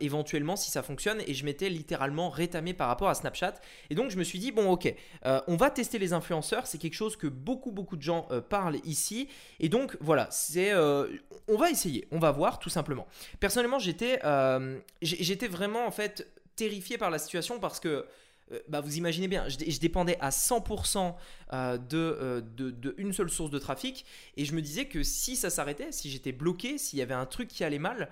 éventuellement 0.00 0.56
si 0.56 0.70
ça 0.70 0.82
fonctionne. 0.82 1.22
Et 1.26 1.34
je 1.34 1.44
m'étais 1.44 1.68
littéralement 1.68 2.30
rétamé 2.30 2.72
par 2.72 2.88
rapport 2.88 3.10
à 3.10 3.14
Snapchat. 3.14 3.54
Et 3.90 3.94
donc 3.94 4.10
je 4.10 4.16
me 4.16 4.24
suis 4.24 4.38
dit 4.38 4.50
bon 4.50 4.70
ok 4.70 4.94
on 5.46 5.56
va 5.56 5.68
tester 5.68 5.98
les 5.98 6.14
influenceurs, 6.14 6.66
c'est 6.66 6.78
quelque 6.78 6.94
chose 6.94 7.16
que 7.16 7.26
beaucoup 7.26 7.70
beaucoup 7.70 7.96
de 7.96 8.02
gens 8.02 8.28
parlent 8.48 8.78
ici. 8.84 9.28
Et 9.60 9.68
donc 9.68 9.96
voilà 10.00 10.26
c'est 10.30 10.72
on 10.74 11.56
va 11.56 11.70
essayer 11.70 12.08
on 12.14 12.18
va 12.18 12.30
voir 12.30 12.58
tout 12.60 12.70
simplement. 12.70 13.06
Personnellement, 13.40 13.78
j'étais 13.78 14.20
euh, 14.24 14.78
j'étais 15.02 15.48
vraiment 15.48 15.86
en 15.86 15.90
fait 15.90 16.26
terrifié 16.56 16.96
par 16.96 17.10
la 17.10 17.18
situation 17.18 17.58
parce 17.58 17.80
que 17.80 18.06
euh, 18.52 18.58
bah, 18.68 18.80
vous 18.80 18.96
imaginez 18.96 19.26
bien, 19.26 19.48
je, 19.48 19.78
dépendais 19.80 20.16
à 20.20 20.30
100% 20.30 21.14
euh, 21.52 22.40
une 22.96 23.12
seule 23.12 23.30
source 23.30 23.50
de 23.50 23.58
trafic 23.58 24.06
et 24.36 24.44
je 24.44 24.54
me 24.54 24.62
disais 24.62 24.84
que 24.84 25.02
si 25.02 25.34
ça 25.34 25.50
s'arrêtait, 25.50 25.90
si 25.90 26.08
j'étais 26.08 26.32
bloqué, 26.32 26.78
s'il 26.78 27.00
y 27.00 27.02
avait 27.02 27.14
un 27.14 27.26
truc 27.26 27.48
qui 27.48 27.64
allait 27.64 27.78
mal, 27.78 28.08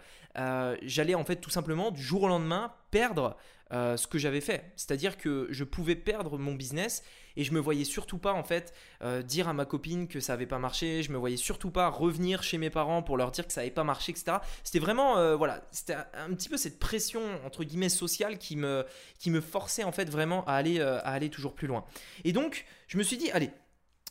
j'allais 0.83 1.15
en 1.15 1.25
fait 1.25 1.37
tout 1.37 1.51
simplement 1.51 1.91
du 1.93 2.03
jour 2.03 2.25
au 2.25 2.29
lendemain 2.29 2.73
perdre 2.91 3.37
ce 3.73 4.07
que 4.07 4.19
j'avais 4.19 4.41
fait. 4.41 4.73
C'est-à-dire 4.77 5.17
que 5.17 5.49
je 5.51 5.65
pouvais 5.65 5.97
perdre 5.97 6.39
mon 6.39 6.55
business 6.55 7.03
et 7.37 7.45
je 7.45 7.53
me 7.53 7.61
voyais 7.61 7.85
surtout 7.85 8.19
pas 8.19 8.33
en 8.33 8.45
fait 8.45 8.73
euh, 9.03 9.23
dire 9.23 9.49
à 9.49 9.53
ma 9.53 9.65
copine 9.65 10.09
que 10.09 10.21
ça 10.21 10.35
avait 10.35 10.47
pas 10.47 10.59
marché, 10.59 11.03
je 11.03 11.13
me 11.13 11.19
voyais 11.19 11.37
surtout 11.37 11.71
pas 11.71 11.89
revenir 11.89 12.43
chez 12.43 12.59
mes 12.59 12.71
parents 12.71 13.03
pour 13.03 13.17
leur 13.17 13.31
dire 13.31 13.47
que 13.47 13.53
ça 13.53 13.63
avait 13.63 13.71
pas 13.71 13.85
marché, 13.85 14.13
etc. 14.13 14.39
C'était 14.63 14.79
vraiment 14.79 15.19
euh, 15.19 15.37
voilà, 15.37 15.63
c'était 15.71 15.95
un 15.95 16.33
petit 16.35 16.49
peu 16.49 16.57
cette 16.57 16.79
pression 16.79 17.23
entre 17.45 17.65
guillemets 17.65 17.89
sociale 17.89 18.39
qui 18.39 18.57
me 18.57 18.85
qui 19.19 19.31
me 19.31 19.41
forçait 19.41 19.85
en 19.85 19.93
fait 19.93 20.09
vraiment 20.09 20.45
à 20.47 20.55
aller 20.55 20.79
euh, 20.81 20.99
à 20.99 21.13
aller 21.13 21.31
toujours 21.31 21.55
plus 21.55 21.67
loin. 21.67 21.85
Et 22.25 22.33
donc 22.33 22.65
je 22.89 22.99
me 22.99 23.03
suis 23.03 23.17
dit 23.17 23.31
allez 23.31 23.51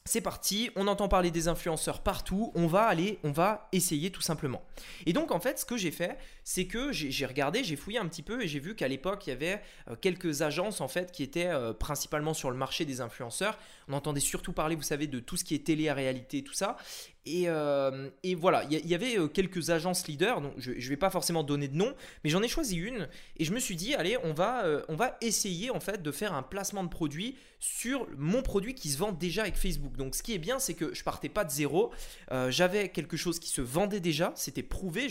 c'est 0.04 0.22
parti, 0.22 0.72
on 0.76 0.88
entend 0.88 1.08
parler 1.08 1.30
des 1.30 1.48
influenceurs 1.48 2.02
partout, 2.02 2.52
on 2.56 2.66
va 2.66 2.84
aller, 2.84 3.20
on 3.24 3.32
va 3.32 3.70
essayer 3.72 4.12
tout 4.12 4.22
simplement. 4.22 4.64
Et 5.06 5.14
donc 5.14 5.32
en 5.32 5.40
fait, 5.40 5.60
ce 5.60 5.66
que 5.66 5.78
j'ai 5.78 5.92
fait, 5.92 6.18
c'est 6.44 6.66
que 6.66 6.92
j'ai 6.92 7.26
regardé, 7.26 7.64
j'ai 7.64 7.76
fouillé 7.76 8.00
un 8.00 8.08
petit 8.08 8.24
peu 8.24 8.42
et 8.42 8.48
j'ai 8.48 8.60
vu 8.60 8.76
qu'à 8.76 8.88
l'époque, 8.88 9.28
il 9.28 9.30
y 9.30 9.34
avait 9.34 9.62
euh, 9.90 9.96
quelques 9.96 10.42
agences 10.42 10.82
en 10.82 10.88
fait 10.88 11.12
qui 11.12 11.22
étaient 11.22 11.48
euh, 11.48 11.72
principalement 11.74 12.34
sur 12.34 12.50
le 12.50 12.58
marché 12.58 12.84
des 12.84 13.00
influenceurs. 13.00 13.60
On 13.88 13.94
entendait 13.94 14.20
surtout 14.20 14.54
parler, 14.54 14.76
vous 14.76 14.82
savez, 14.82 15.06
de 15.06 15.20
tout 15.20 15.38
ce 15.38 15.44
qui 15.44 15.54
est 15.54 15.66
télé 15.66 15.88
à 15.88 15.94
réalité, 15.94 16.44
tout 16.44 16.54
ça. 16.54 16.78
Et, 17.26 17.44
euh, 17.48 18.10
voilà, 18.38 18.64
il 18.70 18.88
y, 18.88 18.96
avait 18.96 19.16
quelques 19.30 19.70
agences 19.70 20.08
leaders, 20.08 20.42
donc 20.42 20.54
je 20.58 20.72
ne 20.72 20.90
vais 20.90 20.98
pas 20.98 21.10
forcément 21.10 21.44
donner 21.44 21.68
de 21.68 21.76
nom, 21.76 21.94
mais 22.24 22.30
j'en 22.30 22.42
ai 22.42 22.48
choisi 22.48 22.78
une 22.78 23.08
et 23.38 23.46
je 23.46 23.54
me 23.54 23.60
suis 23.60 23.76
dit, 23.76 23.94
allez, 23.94 24.18
on 24.24 24.34
va, 24.34 24.66
on 24.90 24.96
va 24.96 25.18
essayer 25.22 25.70
en 25.70 25.80
fait 25.80 26.02
de 26.02 26.12
faire 26.12 26.34
un 26.34 26.44
placement 26.44 26.84
de 26.84 26.90
produit 26.90 27.36
sur 27.60 28.08
mon 28.18 28.42
produit 28.42 28.74
qui 28.74 28.90
se 28.90 28.98
vend 28.98 29.12
déjà 29.12 29.44
avec 29.44 29.56
Facebook. 29.56 29.96
Donc 29.98 30.16
ce 30.16 30.24
qui 30.24 30.34
est 30.34 30.40
bien, 30.40 30.58
c'est 30.58 30.74
que 30.74 30.96
je 30.96 31.04
partais 31.04 31.30
pas 31.30 31.44
de 31.44 31.52
zéro, 31.52 31.92
j'avais 32.50 32.90
quelque 32.90 33.18
chose 33.18 33.40
qui 33.40 33.50
se 33.50 33.62
vendait 33.62 34.00
déjà, 34.00 34.34
c'était 34.36 34.64
prouvé, 34.64 35.08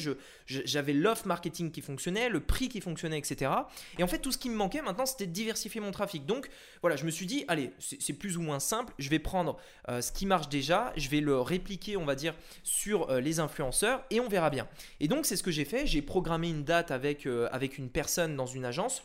j'avais 0.46 0.92
l'offre 0.92 1.28
marketing 1.28 1.70
qui 1.70 1.80
fonctionnait, 1.80 2.28
le 2.28 2.40
prix 2.40 2.68
qui 2.68 2.80
fonctionnait, 2.80 3.18
etc. 3.18 3.52
Et 3.98 4.02
en 4.02 4.06
fait, 4.06 4.18
tout 4.18 4.32
ce 4.32 4.38
qui 4.38 4.50
me 4.50 4.56
manquait 4.56 4.82
maintenant, 4.82 5.06
c'était 5.06 5.26
de 5.26 5.32
diversifier 5.32 5.80
mon 5.80 5.90
trafic. 5.90 6.26
Donc 6.26 6.48
voilà, 6.80 6.96
je 6.96 7.04
me 7.04 7.10
suis 7.10 7.26
dit, 7.26 7.44
allez, 7.48 7.72
c'est 7.78 8.12
plus 8.12 8.36
ou 8.36 8.42
moins 8.42 8.60
simple, 8.60 8.92
je 8.98 9.08
vais 9.08 9.18
prendre 9.18 9.56
euh, 9.88 10.00
ce 10.00 10.12
qui 10.12 10.26
marche 10.26 10.48
déjà, 10.48 10.92
je 10.96 11.08
vais 11.08 11.20
le 11.20 11.40
répliquer, 11.40 11.96
on 12.00 12.04
va 12.04 12.14
dire, 12.14 12.34
sur 12.62 13.10
euh, 13.10 13.20
les 13.20 13.40
influenceurs 13.40 14.04
et 14.10 14.20
on 14.20 14.28
verra 14.28 14.50
bien. 14.50 14.68
Et 15.00 15.08
donc, 15.08 15.26
c'est 15.26 15.36
ce 15.36 15.42
que 15.42 15.50
j'ai 15.50 15.64
fait, 15.64 15.86
j'ai 15.86 16.02
programmé 16.02 16.48
une 16.48 16.64
date 16.64 16.90
avec, 16.90 17.26
euh, 17.26 17.48
une 17.78 17.90
personne 17.90 18.36
dans 18.36 18.46
une 18.46 18.64
agence 18.64 19.02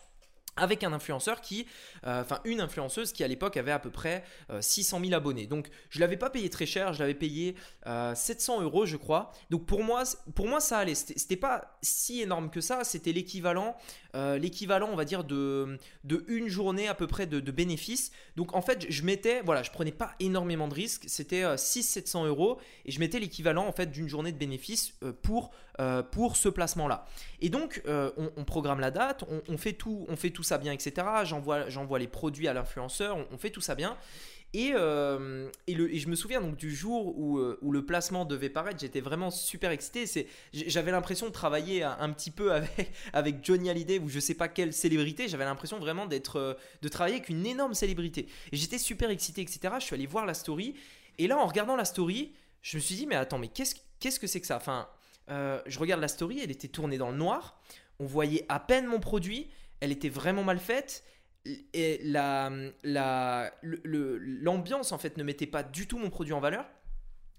avec 0.57 0.83
un 0.83 0.93
influenceur 0.93 1.41
qui, 1.41 1.67
euh, 2.05 2.21
enfin 2.21 2.39
une 2.45 2.61
influenceuse 2.61 3.11
qui 3.11 3.23
à 3.23 3.27
l'époque 3.27 3.57
avait 3.57 3.71
à 3.71 3.79
peu 3.79 3.89
près 3.89 4.23
600 4.59 4.97
euh, 4.97 5.05
000 5.05 5.13
abonnés. 5.13 5.47
Donc 5.47 5.69
je 5.89 5.99
l'avais 5.99 6.17
pas 6.17 6.29
payé 6.29 6.49
très 6.49 6.65
cher, 6.65 6.93
je 6.93 6.99
l'avais 6.99 7.13
payé 7.13 7.55
700 7.85 8.59
euh, 8.59 8.63
euros 8.63 8.85
je 8.85 8.97
crois. 8.97 9.31
Donc 9.49 9.65
pour 9.65 9.83
moi, 9.83 10.03
pour 10.33 10.47
moi 10.47 10.59
ça 10.59 10.79
allait. 10.79 10.95
C'était 10.95 11.35
pas 11.35 11.77
si 11.81 12.21
énorme 12.21 12.49
que 12.49 12.61
ça. 12.61 12.83
C'était 12.83 13.11
l'équivalent, 13.11 13.75
l'équivalent 14.39 14.89
on 14.91 14.95
va 14.95 15.05
dire 15.05 15.23
de, 15.23 15.77
de 16.03 16.23
une 16.27 16.47
journée 16.47 16.87
à 16.87 16.95
peu 16.95 17.07
près 17.07 17.27
de, 17.27 17.39
bénéfices. 17.51 18.11
Donc 18.35 18.55
en 18.55 18.61
fait 18.61 18.85
je 18.89 19.03
mettais, 19.03 19.41
voilà, 19.41 19.63
je 19.63 19.71
prenais 19.71 19.91
pas 19.91 20.11
énormément 20.19 20.67
de 20.67 20.73
risques. 20.73 21.03
C'était 21.07 21.43
600-700 21.43 22.27
euros 22.27 22.59
et 22.85 22.91
je 22.91 22.99
mettais 22.99 23.19
l'équivalent 23.19 23.65
en 23.65 23.71
fait 23.71 23.91
d'une 23.91 24.07
journée 24.07 24.31
de 24.31 24.37
bénéfices 24.37 24.93
pour 25.21 25.51
pour 26.11 26.37
ce 26.37 26.49
placement 26.49 26.87
là. 26.87 27.05
Et 27.41 27.49
donc 27.49 27.81
on, 27.87 28.43
programme 28.43 28.79
la 28.79 28.91
date, 28.91 29.23
on, 29.49 29.57
fait 29.57 29.73
tout, 29.73 30.05
on 30.09 30.15
fait 30.15 30.29
tout 30.29 30.43
ça 30.43 30.57
bien, 30.57 30.71
etc. 30.71 31.05
J'envoie, 31.23 31.69
j'envoie 31.69 31.99
les 31.99 32.07
produits 32.07 32.47
à 32.47 32.53
l'influenceur, 32.53 33.17
on, 33.31 33.37
fait 33.37 33.49
tout 33.49 33.61
ça 33.61 33.75
bien. 33.75 33.97
Et, 34.55 34.71
euh, 34.73 35.49
et, 35.67 35.99
je 35.99 36.07
me 36.07 36.15
souviens 36.15 36.39
donc 36.39 36.55
du 36.55 36.73
jour 36.73 37.19
où, 37.19 37.39
euh, 37.39 37.59
où 37.61 37.73
le 37.73 37.85
placement 37.85 38.23
devait 38.23 38.47
paraître, 38.47 38.79
j'étais 38.79 39.01
vraiment 39.01 39.29
super 39.29 39.69
excité. 39.69 40.05
J'avais 40.53 40.91
l'impression 40.91 41.25
de 41.25 41.33
travailler 41.33 41.83
un, 41.83 42.09
petit 42.13 42.31
peu 42.31 42.53
avec, 43.13 43.43
Johnny 43.43 43.69
Hallyday 43.69 43.99
ou 43.99 44.07
je 44.07 44.17
sais 44.21 44.33
pas 44.33 44.47
quelle 44.47 44.71
célébrité. 44.71 45.27
J'avais 45.27 45.43
l'impression 45.43 45.77
vraiment 45.77 46.05
d'être, 46.05 46.37
euh, 46.37 46.53
de 46.81 46.87
travailler 46.87 47.17
avec 47.17 47.27
une 47.27 47.45
énorme 47.45 47.73
célébrité. 47.73 48.27
Et 48.53 48.55
j'étais 48.55 48.77
super 48.77 49.09
excité, 49.09 49.41
etc. 49.41 49.59
Je 49.77 49.83
suis 49.83 49.93
allé 49.93 50.07
voir 50.07 50.25
la 50.25 50.33
story. 50.33 50.73
Et 51.17 51.27
là, 51.27 51.37
en 51.37 51.47
regardant 51.47 51.75
la 51.75 51.83
story, 51.83 52.31
je 52.61 52.77
me 52.77 52.81
suis 52.81 52.95
dit, 52.95 53.07
mais 53.07 53.15
attends, 53.15 53.39
mais 53.39 53.49
qu'est-ce, 53.49 53.75
qu'est-ce 53.99 54.21
que 54.21 54.27
c'est 54.27 54.39
que 54.39 54.47
ça? 54.47 54.55
Enfin, 54.55 54.87
je 55.27 55.79
regarde 55.79 55.99
la 55.99 56.07
story, 56.07 56.39
elle 56.41 56.51
était 56.51 56.69
tournée 56.69 56.97
dans 56.97 57.11
le 57.11 57.17
noir. 57.17 57.59
On 57.99 58.05
voyait 58.05 58.45
à 58.47 58.61
peine 58.61 58.85
mon 58.85 59.01
produit 59.01 59.49
elle 59.79 59.91
était 59.91 60.09
vraiment 60.09 60.43
mal 60.43 60.59
faite. 60.59 61.03
Et 61.73 61.99
la, 62.03 62.51
la, 62.83 63.53
l'ambiance 63.61 64.91
en 64.91 64.97
fait 64.97 65.17
ne 65.17 65.23
mettait 65.23 65.45
pas 65.45 65.63
du 65.63 65.87
tout 65.87 65.97
mon 65.97 66.09
produit 66.09 66.33
en 66.33 66.39
valeur. 66.39 66.65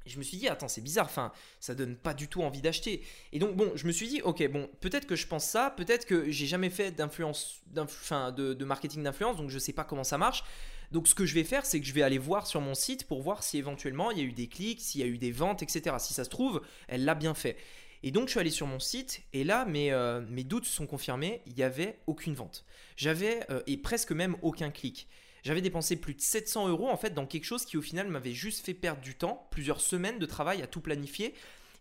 Je 0.07 0.19
me 0.19 0.23
suis 0.23 0.37
dit, 0.37 0.49
attends, 0.49 0.69
c'est 0.69 0.81
bizarre, 0.81 1.07
enfin, 1.07 1.33
ça 1.59 1.75
donne 1.75 1.97
pas 1.97 2.14
du 2.14 2.29
tout 2.29 2.42
envie 2.42 2.62
d'acheter. 2.62 3.03
Et 3.33 3.40
donc, 3.40 3.57
bon, 3.57 3.73
je 3.75 3.88
me 3.88 3.92
suis 3.92 4.07
dit, 4.07 4.23
ok, 4.23 4.49
bon, 4.53 4.71
peut-être 4.81 5.05
que 5.05 5.16
je 5.16 5.27
pense 5.27 5.45
ça, 5.45 5.75
peut-être 5.77 6.07
que 6.07 6.31
j'ai 6.31 6.47
jamais 6.47 6.71
fait 6.71 6.92
d'influence, 6.92 7.62
enfin, 7.77 8.31
de, 8.31 8.55
de, 8.55 8.64
marketing 8.64 9.03
d'influence, 9.03 9.37
donc 9.37 9.51
je 9.51 9.59
sais 9.59 9.73
pas 9.73 9.83
comment 9.83 10.05
ça 10.05 10.16
marche. 10.16 10.45
Donc, 10.92 11.09
ce 11.09 11.14
que 11.16 11.27
je 11.27 11.35
vais 11.35 11.42
faire, 11.42 11.66
c'est 11.66 11.81
que 11.81 11.87
je 11.87 11.92
vais 11.92 12.03
aller 12.03 12.19
voir 12.19 12.47
sur 12.47 12.61
mon 12.61 12.75
site 12.75 13.09
pour 13.09 13.21
voir 13.21 13.42
si 13.42 13.59
éventuellement 13.59 14.12
il 14.12 14.19
y 14.19 14.21
a 14.21 14.25
eu 14.25 14.33
des 14.33 14.47
clics, 14.47 14.81
s'il 14.81 15.01
y 15.01 15.05
a 15.05 15.09
eu 15.09 15.19
des 15.19 15.33
ventes, 15.33 15.64
etc. 15.64 15.97
Si 15.99 16.14
ça 16.14 16.23
se 16.23 16.31
trouve, 16.31 16.62
elle 16.87 17.05
l'a 17.05 17.16
bien 17.16 17.35
fait. 17.35 17.57
Et 18.02 18.11
donc 18.11 18.26
je 18.26 18.32
suis 18.32 18.40
allé 18.40 18.50
sur 18.50 18.66
mon 18.66 18.78
site 18.78 19.22
et 19.32 19.44
là 19.44 19.64
mes, 19.64 19.92
euh, 19.92 20.20
doutes 20.44 20.66
sont 20.66 20.87
confirmés, 20.87 21.42
il 21.46 21.54
n'y 21.54 21.62
avait 21.62 21.98
aucune 22.06 22.35
vente. 22.35 22.64
J'avais 22.96 23.44
euh, 23.50 23.62
et 23.66 23.76
presque 23.76 24.12
même 24.12 24.37
aucun 24.42 24.70
clic. 24.70 25.09
J'avais 25.42 25.61
dépensé 25.61 25.96
plus 25.96 26.14
de 26.14 26.20
700 26.20 26.68
euros 26.68 26.88
en 26.88 26.96
fait 26.96 27.14
dans 27.14 27.26
quelque 27.26 27.44
chose 27.44 27.64
qui 27.64 27.76
au 27.76 27.82
final 27.82 28.09
m'avait 28.09 28.32
juste 28.32 28.64
fait 28.64 28.74
perdre 28.74 29.00
du 29.00 29.14
temps, 29.14 29.46
plusieurs 29.50 29.80
semaines 29.80 30.18
de 30.18 30.26
travail 30.26 30.62
à 30.62 30.66
tout 30.66 30.80
planifier. 30.80 31.35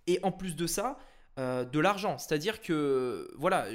Et 0.08 0.20
en 0.22 0.32
plus 0.32 0.56
de 0.56 0.68
ça, 0.68 1.00
euh, 1.38 1.66
de 1.66 1.80
l'argent. 1.80 2.18
C'est-à-dire 2.18 2.62
que 2.62 3.30
voilà, 3.38 3.68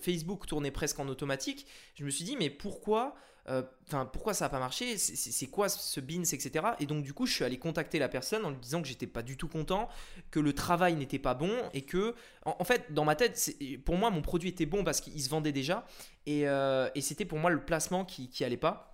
Facebook 0.00 0.46
tournait 0.46 0.70
presque 0.70 0.98
en 0.98 1.08
automatique. 1.08 1.66
Je 1.94 2.04
me 2.04 2.10
suis 2.10 2.24
dit 2.24 2.36
mais 2.38 2.48
pourquoi 2.48 3.14
euh, 3.50 3.62
enfin, 3.88 4.06
pourquoi 4.06 4.32
ça 4.32 4.44
n'a 4.44 4.48
pas 4.48 4.58
marché? 4.58 4.96
C'est 4.96 5.46
quoi 5.48 5.68
ce 5.68 6.00
bins, 6.00 6.22
etc. 6.22 6.64
Et 6.78 6.86
donc, 6.86 7.02
du 7.02 7.12
coup, 7.12 7.26
je 7.26 7.34
suis 7.34 7.44
allé 7.44 7.58
contacter 7.58 7.98
la 7.98 8.08
personne 8.08 8.44
en 8.44 8.50
lui 8.50 8.58
disant 8.58 8.80
que 8.80 8.88
j'étais 8.88 9.06
pas 9.06 9.22
du 9.22 9.36
tout 9.36 9.48
content, 9.48 9.88
que 10.30 10.38
le 10.38 10.52
travail 10.52 10.94
n'était 10.94 11.18
pas 11.18 11.34
bon 11.34 11.52
et 11.74 11.82
que, 11.82 12.14
en, 12.44 12.64
fait, 12.64 12.92
dans 12.92 13.04
ma 13.04 13.16
tête, 13.16 13.56
pour 13.84 13.96
moi, 13.96 14.10
mon 14.10 14.22
produit 14.22 14.50
était 14.50 14.66
bon 14.66 14.84
parce 14.84 15.00
qu'il 15.00 15.20
se 15.20 15.28
vendait 15.28 15.52
déjà 15.52 15.86
et, 16.26 16.48
euh, 16.48 16.88
c'était 17.00 17.24
pour 17.24 17.38
moi 17.38 17.50
le 17.50 17.64
placement 17.64 18.04
qui, 18.04 18.28
qui 18.28 18.44
allait 18.44 18.56
pas. 18.56 18.89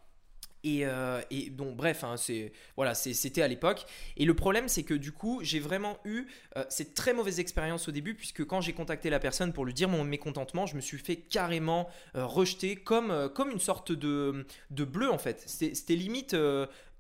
Et, 0.67 0.81
euh, 0.85 1.21
donc 1.51 1.77
bref, 1.77 2.03
hein, 2.03 2.17
c'est 2.17 2.53
voilà, 2.75 2.95
c'était 2.95 3.41
à 3.41 3.47
l'époque. 3.47 3.87
Et 4.17 4.25
le 4.25 4.35
problème, 4.35 4.67
c'est 4.67 4.83
que 4.83 4.95
du 4.95 5.13
coup, 5.13 5.39
j'ai 5.43 5.61
vraiment 5.61 5.97
eu 6.05 6.27
euh, 6.57 6.65
cette 6.69 6.95
très 6.95 7.15
mauvaise 7.15 7.39
expérience 7.39 7.87
au 7.89 7.93
début, 7.93 8.15
puisque 8.15 8.45
quand 8.45 8.61
j'ai 8.61 8.73
contacté 8.73 9.09
la 9.09 9.21
personne 9.21 9.53
pour 9.53 9.65
lui 9.65 9.73
dire 9.73 9.89
mon 9.89 10.03
mécontentement, 10.03 10.67
je 10.67 10.75
me 10.75 10.81
suis 10.81 10.99
fait 10.99 11.17
carrément 11.17 11.89
euh, 12.17 12.27
rejeter 12.27 12.75
comme, 12.75 13.31
comme 13.33 13.51
une 13.53 13.61
sorte 13.61 13.93
de, 13.93 14.45
de 14.71 14.85
bleu 14.85 15.09
en 15.09 15.19
fait. 15.19 15.45
C'était 15.47 15.95
limite 15.95 16.35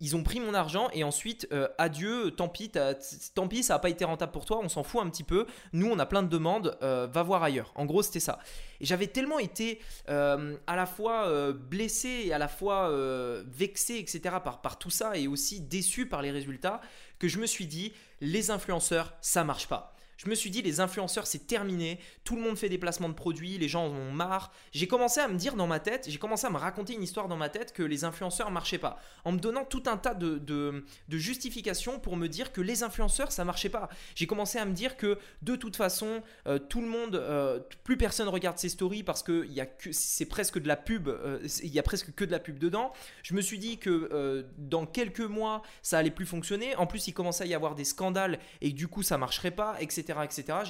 ils 0.00 0.14
ont 0.14 0.22
pris 0.22 0.40
mon 0.40 0.54
argent 0.54 0.88
et 0.92 1.04
ensuite 1.04 1.48
euh, 1.52 1.68
adieu, 1.78 2.30
tant 2.30 2.48
pis, 2.48 2.70
tant 3.34 3.48
pis, 3.48 3.62
ça 3.62 3.74
n'a 3.74 3.78
pas 3.78 3.88
été 3.88 4.04
rentable 4.04 4.32
pour 4.32 4.44
toi, 4.44 4.60
on 4.62 4.68
s'en 4.68 4.82
fout 4.82 5.00
un 5.02 5.08
petit 5.08 5.24
peu. 5.24 5.46
Nous, 5.72 5.86
on 5.86 5.98
a 5.98 6.06
plein 6.06 6.22
de 6.22 6.28
demandes, 6.28 6.76
euh, 6.82 7.06
va 7.10 7.22
voir 7.22 7.42
ailleurs. 7.42 7.72
En 7.74 7.86
gros, 7.86 8.02
c'était 8.02 8.20
ça. 8.20 8.38
Et 8.80 8.84
j'avais 8.84 9.06
tellement 9.06 9.38
été 9.38 9.80
euh, 10.08 10.56
à 10.66 10.76
la 10.76 10.86
fois 10.86 11.52
blessé 11.52 12.24
et 12.26 12.32
à 12.32 12.38
la 12.38 12.48
fois 12.48 12.90
vexé, 13.46 13.98
etc. 13.98 14.36
Par, 14.44 14.60
par 14.60 14.78
tout 14.78 14.90
ça 14.90 15.16
et 15.16 15.26
aussi 15.26 15.60
déçu 15.60 16.06
par 16.06 16.22
les 16.22 16.30
résultats 16.30 16.80
que 17.18 17.28
je 17.28 17.38
me 17.38 17.46
suis 17.46 17.66
dit, 17.66 17.92
les 18.20 18.50
influenceurs, 18.50 19.14
ça 19.20 19.44
marche 19.44 19.66
pas 19.66 19.95
Je 20.16 20.28
me 20.30 20.34
suis 20.34 20.50
dit, 20.50 20.62
les 20.62 20.80
influenceurs, 20.80 21.26
c'est 21.26 21.46
terminé. 21.46 21.98
Tout 22.24 22.36
le 22.36 22.42
monde 22.42 22.56
fait 22.56 22.68
des 22.68 22.78
placements 22.78 23.08
de 23.08 23.14
produits, 23.14 23.58
les 23.58 23.68
gens 23.68 23.86
en 23.86 23.90
ont 23.90 24.12
marre. 24.12 24.52
J'ai 24.72 24.86
commencé 24.86 25.20
à 25.20 25.28
me 25.28 25.36
dire 25.36 25.54
dans 25.54 25.66
ma 25.66 25.78
tête, 25.78 26.06
j'ai 26.08 26.18
commencé 26.18 26.46
à 26.46 26.50
me 26.50 26.56
raconter 26.56 26.94
une 26.94 27.02
histoire 27.02 27.28
dans 27.28 27.36
ma 27.36 27.48
tête 27.48 27.72
que 27.72 27.82
les 27.82 28.04
influenceurs 28.04 28.50
marchaient 28.50 28.78
pas. 28.78 28.98
En 29.24 29.32
me 29.32 29.38
donnant 29.38 29.64
tout 29.64 29.82
un 29.86 29.96
tas 29.96 30.14
de, 30.14 30.38
de, 30.38 30.84
justifications 31.10 31.98
pour 31.98 32.16
me 32.16 32.28
dire 32.28 32.52
que 32.52 32.60
les 32.60 32.82
influenceurs, 32.82 33.32
ça 33.32 33.44
marchait 33.44 33.68
pas. 33.68 33.88
J'ai 34.14 34.26
commencé 34.26 34.58
à 34.58 34.64
me 34.64 34.72
dire 34.72 34.96
que 34.96 35.18
de 35.42 35.56
toute 35.56 35.76
façon, 35.76 36.22
euh, 36.46 36.58
tout 36.58 36.80
le 36.80 36.88
monde, 36.88 37.16
euh, 37.16 37.60
plus 37.84 37.96
personne 37.96 38.28
regarde 38.28 38.58
ses 38.58 38.68
stories 38.68 39.02
parce 39.02 39.22
que 39.22 39.46
c'est 39.90 40.26
presque 40.26 40.58
de 40.58 40.68
la 40.68 40.76
pub, 40.76 41.08
euh, 41.08 41.46
il 41.62 41.74
y 41.74 41.78
a 41.78 41.82
presque 41.82 42.14
que 42.14 42.24
de 42.24 42.30
la 42.30 42.38
pub 42.38 42.58
dedans. 42.58 42.92
Je 43.22 43.34
me 43.34 43.40
suis 43.40 43.58
dit 43.58 43.78
que 43.78 44.46
dans 44.58 44.86
quelques 44.86 45.20
mois, 45.20 45.62
ça 45.82 45.98
allait 45.98 46.10
plus 46.10 46.26
fonctionner. 46.26 46.74
En 46.76 46.86
plus, 46.86 47.08
il 47.08 47.12
commençait 47.12 47.44
à 47.44 47.46
y 47.46 47.54
avoir 47.54 47.74
des 47.74 47.84
scandales 47.84 48.38
et 48.60 48.70
du 48.70 48.88
coup, 48.88 49.02
ça 49.02 49.18
marcherait 49.18 49.50
pas, 49.50 49.76
etc 49.80 50.05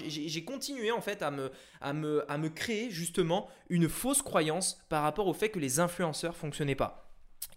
J'ai 0.06 0.44
continué 0.44 0.90
en 0.90 1.00
fait 1.00 1.22
à 1.22 1.30
me, 1.30 1.50
à, 1.80 1.92
me, 1.92 2.30
à 2.30 2.38
me 2.38 2.48
créer 2.48 2.90
justement 2.90 3.48
une 3.68 3.88
fausse 3.88 4.22
croyance 4.22 4.80
par 4.88 5.02
rapport 5.02 5.26
au 5.26 5.34
fait 5.34 5.50
que 5.50 5.58
les 5.58 5.80
influenceurs 5.80 6.36
fonctionnaient 6.36 6.74
pas. 6.74 7.05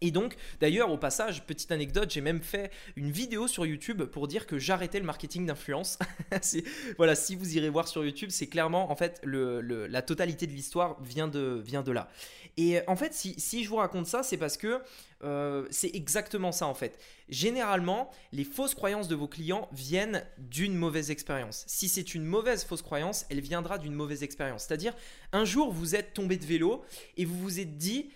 Et 0.02 0.12
donc, 0.12 0.36
d'ailleurs, 0.62 0.92
au 0.92 0.98
passage, 0.98 1.44
petite 1.46 1.72
anecdote, 1.72 2.10
j'ai 2.10 2.22
même 2.22 2.42
fait 2.42 2.72
une 2.96 3.12
vidéo 3.12 3.48
sur 3.48 3.66
YouTube 3.66 4.04
pour 4.04 4.28
dire 4.28 4.48
que 4.48 4.58
j'arrêtais 4.58 5.00
le 5.00 5.06
marketing 5.06 5.46
d'influence. 5.46 6.00
voilà, 6.98 7.16
si 7.16 7.36
vous 7.36 7.58
irez 7.58 7.70
voir 7.70 7.88
sur 7.88 8.06
YouTube, 8.06 8.30
c'est 8.32 8.48
clairement, 8.48 8.92
en 8.92 8.96
fait, 8.96 9.22
la 9.24 10.02
totalité 10.02 10.48
de 10.48 10.54
l'histoire 10.54 11.02
vient 11.04 11.28
de, 11.28 11.92
là. 11.92 12.10
Et 12.58 12.80
en 12.88 12.96
fait, 12.96 13.14
si, 13.14 13.36
si 13.38 13.64
je 13.64 13.70
vous 13.70 13.78
raconte 13.78 14.06
ça, 14.06 14.24
c'est 14.24 14.38
parce 14.38 14.58
que 14.58 14.82
euh, 15.24 15.68
c'est 15.70 15.94
exactement 15.94 16.52
ça, 16.52 16.68
en 16.68 16.74
fait. 16.74 16.98
Généralement, 17.28 18.10
les 18.32 18.44
fausses 18.44 18.76
croyances 18.76 19.08
de 19.08 19.16
vos 19.16 19.28
clients 19.28 19.68
viennent 19.72 20.26
d'une 20.38 20.76
mauvaise 20.76 21.12
expérience. 21.12 21.64
Si 21.68 21.90
c'est 21.90 22.16
une 22.16 22.26
mauvaise 22.26 22.64
fausse 22.64 22.82
croyance, 22.82 23.26
elle 23.30 23.42
viendra 23.42 23.78
d'une 23.78 23.94
mauvaise 23.94 24.24
expérience. 24.24 24.64
C'est-à-dire, 24.64 24.94
un 25.34 25.46
jour, 25.46 25.72
vous 25.72 25.96
êtes 25.96 26.14
tombé 26.14 26.38
de 26.38 26.46
vélo 26.46 26.84
et 27.18 27.26
vous 27.26 27.38
vous 27.38 27.60
êtes 27.60 27.78
dit 27.78 28.10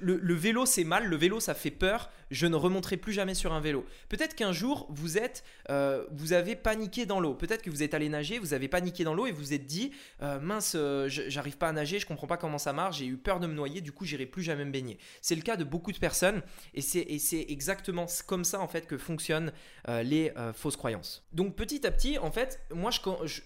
le, 0.00 0.34
vélo 0.34 0.66
c'est 0.66 0.84
mal, 0.84 1.06
le 1.06 1.16
vélo 1.16 1.40
ça 1.40 1.54
fait 1.54 1.70
peur, 1.70 2.10
je 2.32 2.46
ne 2.46 2.56
remonterai 2.56 2.96
plus 2.96 3.12
jamais 3.12 3.34
sur 3.34 3.52
un 3.52 3.60
vélo. 3.60 3.84
Peut-être 4.08 4.34
qu'un 4.34 4.52
jour 4.52 4.86
vous 4.88 5.18
êtes, 5.18 5.44
euh, 5.70 6.04
vous 6.10 6.32
avez 6.32 6.56
paniqué 6.56 7.06
dans 7.06 7.20
l'eau. 7.20 7.34
Peut-être 7.34 7.62
que 7.62 7.70
vous 7.70 7.82
êtes 7.82 7.94
allé 7.94 8.08
nager, 8.08 8.38
vous 8.38 8.54
avez 8.54 8.68
paniqué 8.68 9.04
dans 9.04 9.14
l'eau 9.14 9.26
et 9.26 9.32
vous 9.32 9.42
vous 9.42 9.52
êtes 9.52 9.66
dit 9.66 9.92
euh, 10.22 10.40
mince, 10.40 10.74
euh, 10.74 11.08
j'arrive 11.08 11.58
pas 11.58 11.68
à 11.68 11.72
nager, 11.72 11.98
je 11.98 12.06
comprends 12.06 12.26
pas 12.26 12.38
comment 12.38 12.58
ça 12.58 12.72
marche, 12.72 12.98
j'ai 12.98 13.06
eu 13.06 13.16
peur 13.16 13.38
de 13.38 13.46
me 13.46 13.54
noyer, 13.54 13.80
du 13.80 13.92
coup 13.92 14.04
j'irai 14.04 14.26
plus 14.26 14.42
jamais 14.42 14.64
me 14.64 14.70
baigner. 14.70 14.98
C'est 15.20 15.34
le 15.34 15.42
cas 15.42 15.56
de 15.56 15.64
beaucoup 15.64 15.92
de 15.92 15.98
personnes 15.98 16.42
et 16.74 16.80
c'est 16.80 17.46
exactement 17.48 18.06
comme 18.26 18.44
ça 18.44 18.60
en 18.60 18.68
fait 18.68 18.86
que 18.86 18.96
fonctionnent 18.96 19.52
les 19.88 20.32
fausses 20.54 20.76
croyances. 20.76 21.24
Donc 21.32 21.54
petit 21.54 21.86
à 21.86 21.90
petit 21.90 22.18
en 22.18 22.30
fait, 22.30 22.60
moi 22.72 22.90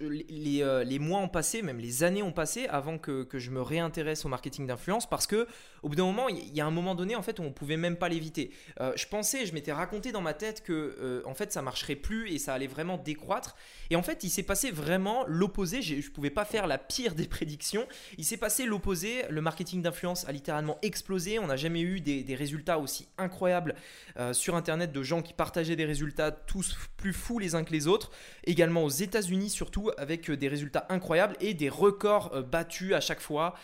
les, 0.01 0.99
mois 0.99 1.20
ont 1.20 1.29
passé, 1.29 1.62
même 1.62 1.79
les 1.79 2.05
années 2.05 2.22
ont 2.22 2.33
passé 2.33 2.66
avant 2.68 2.99
que, 2.99 3.27
je 3.33 3.51
me 3.51 3.61
réintéresse 3.61 4.25
au 4.25 4.29
marketing 4.29 4.66
d'influence 4.66 5.09
parce 5.09 5.27
que 5.27 5.46
au 5.83 5.88
bout 5.88 5.96
d'un 5.96 6.05
moment 6.05 6.29
il 6.29 6.55
y 6.55 6.61
a 6.61 6.66
un 6.66 6.70
moment 6.70 6.94
donné 6.94 7.16
en 7.16 7.22
fait 7.22 7.38
où 7.38 7.42
on 7.42 7.53
pouvait 7.53 7.77
même 7.77 7.96
pas 7.96 8.09
l'éviter. 8.09 8.51
Euh, 8.81 8.93
je 8.97 9.07
pensais, 9.07 9.47
je 9.47 9.55
m'étais 9.55 9.73
raconté 9.73 10.12
dans 10.12 10.21
ma 10.21 10.35
tête 10.35 10.62
que 10.62 10.97
euh, 11.01 11.23
en 11.25 11.35
fait 11.35 11.53
ça 11.53 11.62
marcherait 11.62 11.97
plus 11.97 12.31
et 12.31 12.39
ça 12.39 12.55
allait 12.55 12.67
vraiment 12.67 12.99
décroître. 12.99 13.57
Et 13.91 13.97
en 13.97 14.03
fait, 14.03 14.25
il 14.25 14.31
s'est 14.31 14.43
passé 14.43 14.71
vraiment 14.71 15.25
l'opposé. 15.27 15.81
Je 15.83 15.95
ne 15.95 16.12
pouvais 16.12 16.31
pas 16.31 16.45
faire 16.45 16.67
la 16.67 16.79
pire 16.79 17.15
des 17.15 17.27
prédictions. 17.27 17.87
Il 18.19 18.25
s'est 18.25 18.37
passé 18.37 18.67
l'opposé. 18.67 19.25
Le 19.31 19.41
marketing 19.41 19.83
d'influence 19.83 20.29
a 20.29 20.33
littéralement 20.33 20.79
explosé. 20.83 21.39
On 21.39 21.47
n'a 21.47 21.57
jamais 21.57 21.81
eu 21.81 22.01
des, 22.01 22.37
résultats 22.37 22.79
aussi 22.79 23.09
incroyables 23.17 23.75
euh, 24.19 24.35
sur 24.35 24.57
Internet 24.57 24.93
de 24.93 25.03
gens 25.03 25.23
qui 25.23 25.33
partageaient 25.33 25.77
des 25.77 25.87
résultats 25.87 26.31
tous 26.31 26.77
plus 26.99 27.15
fous 27.15 27.39
les 27.39 27.55
uns 27.55 27.65
que 27.65 27.73
les 27.73 27.87
autres. 27.87 28.11
Également 28.45 28.85
aux 28.85 28.91
États-Unis 28.91 29.49
surtout 29.49 29.91
avec 29.97 30.31
des 30.31 30.49
résultats 30.49 30.87
incroyables 30.91 31.37
et 31.41 31.55
des 31.55 31.71
records 31.71 32.43
battus 32.43 32.93
à 32.93 33.01
chaque 33.01 33.21
fois, 33.21 33.55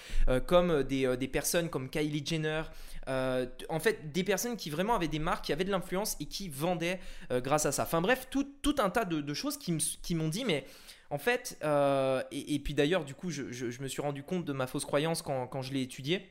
comme 0.46 0.85
des, 0.85 1.16
des 1.18 1.29
personnes 1.29 1.68
comme 1.68 1.90
Kylie 1.90 2.25
Jenner 2.25 2.62
euh, 3.08 3.46
en 3.68 3.80
fait, 3.80 4.12
des 4.12 4.24
personnes 4.24 4.56
qui 4.56 4.70
vraiment 4.70 4.94
avaient 4.94 5.08
des 5.08 5.18
marques, 5.18 5.46
qui 5.46 5.52
avaient 5.52 5.64
de 5.64 5.70
l'influence 5.70 6.16
et 6.20 6.26
qui 6.26 6.48
vendaient 6.48 7.00
euh, 7.30 7.40
grâce 7.40 7.66
à 7.66 7.72
ça. 7.72 7.82
Enfin 7.82 8.00
bref, 8.00 8.28
tout, 8.30 8.46
un 8.78 8.90
tas 8.90 9.04
de, 9.04 9.34
choses 9.34 9.58
qui 9.58 10.14
m'ont 10.14 10.28
dit, 10.28 10.44
mais 10.44 10.64
en 11.12 11.18
fait, 11.18 11.58
euh, 11.62 12.22
et, 12.32 12.58
puis 12.58 12.72
d'ailleurs, 12.72 13.04
du 13.04 13.14
coup, 13.14 13.28
je, 13.28 13.42
me 13.82 13.86
suis 13.86 14.00
rendu 14.00 14.22
compte 14.22 14.46
de 14.46 14.52
ma 14.54 14.66
fausse 14.66 14.86
croyance 14.86 15.20
quand, 15.20 15.60
je 15.60 15.74
l'ai 15.74 15.82
étudiée. 15.82 16.26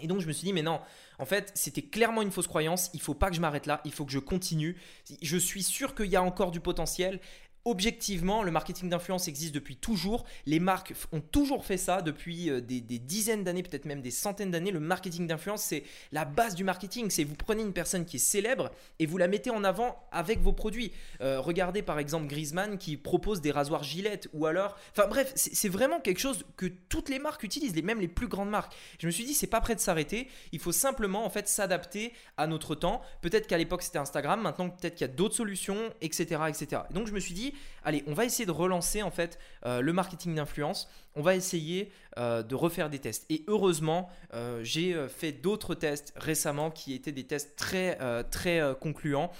Et 0.00 0.08
donc 0.08 0.20
je 0.20 0.26
me 0.26 0.32
suis 0.32 0.44
dit, 0.44 0.52
mais 0.52 0.62
non, 0.64 0.80
en 1.20 1.24
fait, 1.24 1.52
c'était 1.54 1.82
clairement 1.82 2.22
une 2.22 2.32
fausse 2.32 2.48
croyance, 2.48 2.90
il 2.92 3.00
faut 3.00 3.14
pas 3.14 3.30
que 3.30 3.36
je 3.36 3.40
m'arrête 3.40 3.66
là, 3.66 3.80
il 3.84 3.92
faut 3.92 4.04
que 4.04 4.10
je 4.10 4.18
continue. 4.18 4.76
Je 5.22 5.36
suis 5.36 5.62
sûr 5.62 5.94
qu'il 5.94 6.06
y 6.06 6.16
a 6.16 6.22
encore 6.22 6.50
du 6.50 6.58
potentiel 6.58 7.20
objectivement, 7.66 8.44
le 8.44 8.52
marketing 8.52 8.88
d'influence 8.88 9.26
existe 9.26 9.52
depuis 9.52 9.76
toujours. 9.76 10.24
Les 10.46 10.60
marques 10.60 10.94
ont 11.10 11.20
toujours 11.20 11.64
fait 11.64 11.76
ça 11.76 12.00
depuis 12.00 12.48
euh, 12.48 12.60
des, 12.60 12.80
dizaines 12.80 13.42
d'années, 13.42 13.64
peut-être 13.64 13.86
même 13.86 14.00
des 14.00 14.12
centaines 14.12 14.52
d'années. 14.52 14.70
Le 14.70 14.78
marketing 14.78 15.26
d'influence, 15.26 15.62
c'est 15.62 15.82
la 16.12 16.24
base 16.24 16.54
du 16.54 16.62
marketing. 16.62 17.10
C'est 17.10 17.24
vous 17.24 17.34
prenez 17.34 17.62
une 17.62 17.72
personne 17.72 18.04
qui 18.04 18.16
est 18.16 18.20
célèbre 18.20 18.70
et 19.00 19.06
vous 19.06 19.18
la 19.18 19.26
mettez 19.26 19.50
en 19.50 19.64
avant 19.64 19.98
avec 20.12 20.40
vos 20.40 20.52
produits. 20.52 20.92
Euh, 21.20 21.40
regardez 21.40 21.82
par 21.82 21.98
exemple 21.98 22.28
Griezmann 22.28 22.78
qui 22.78 22.96
propose 22.96 23.40
des 23.40 23.50
rasoirs 23.50 23.82
Gillette 23.82 24.28
ou 24.32 24.46
alors, 24.46 24.78
enfin 24.92 25.08
bref, 25.08 25.32
c'est 25.34 25.68
vraiment 25.68 26.00
quelque 26.00 26.20
chose 26.20 26.46
que 26.56 26.66
toutes 26.66 27.08
les 27.08 27.18
marques 27.18 27.42
utilisent, 27.42 27.74
même 27.82 28.00
les 28.00 28.08
plus 28.08 28.28
grandes 28.28 28.50
marques. 28.50 28.74
Je 29.00 29.06
me 29.06 29.10
suis 29.10 29.24
dit, 29.24 29.34
c'est 29.34 29.48
pas 29.48 29.60
prêt 29.60 29.74
de 29.74 29.80
s'arrêter. 29.80 30.28
Il 30.52 30.60
faut 30.60 30.72
simplement 30.72 31.26
en 31.26 31.30
fait 31.30 31.48
s'adapter 31.48 32.12
à 32.36 32.46
notre 32.46 32.76
temps. 32.76 33.02
Peut-être 33.22 33.48
qu'à 33.48 33.58
l'époque 33.58 33.82
c'était 33.82 33.98
Instagram, 33.98 34.40
maintenant 34.40 34.70
peut-être 34.70 34.94
qu'il 34.94 35.06
y 35.06 35.10
a 35.10 35.12
d'autres 35.12 35.34
solutions, 35.34 35.92
etc., 36.00 36.40
etc. 36.48 36.82
donc 36.92 37.08
je 37.08 37.12
me 37.12 37.18
suis 37.20 37.34
dit 37.34 37.54
allez, 37.84 38.04
on 38.06 38.12
va 38.12 38.24
essayer 38.24 38.44
de 38.44 38.50
relancer 38.50 39.02
en 39.02 39.10
fait 39.10 39.38
euh, 39.64 39.80
le 39.80 39.92
marketing 39.92 40.34
d'influence. 40.34 40.88
On 41.14 41.22
va 41.22 41.34
essayer 41.34 41.90
euh, 42.18 42.42
de 42.42 42.54
refaire 42.54 42.90
des 42.90 42.98
tests. 42.98 43.24
Et 43.30 43.44
heureusement, 43.46 44.10
euh, 44.34 44.62
j'ai 44.62 44.94
fait 45.08 45.32
d'autres 45.32 45.74
tests 45.74 46.12
récemment 46.16 46.70
qui 46.70 46.94
étaient 46.94 47.12
des 47.12 47.24
tests 47.24 47.56
très 47.56 47.98
très 48.30 48.60
concluants. 48.80 49.30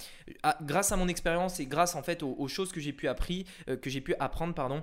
Ah, 0.42 0.56
grâce 0.62 0.92
à 0.92 0.96
mon 0.96 1.08
expérience 1.08 1.60
et 1.60 1.66
grâce 1.66 1.94
en 1.94 2.02
fait 2.02 2.22
aux, 2.22 2.48
choses 2.48 2.72
que 2.72 2.80
j'ai 2.80 2.92
pu 2.92 3.08
apprendre. 3.08 4.82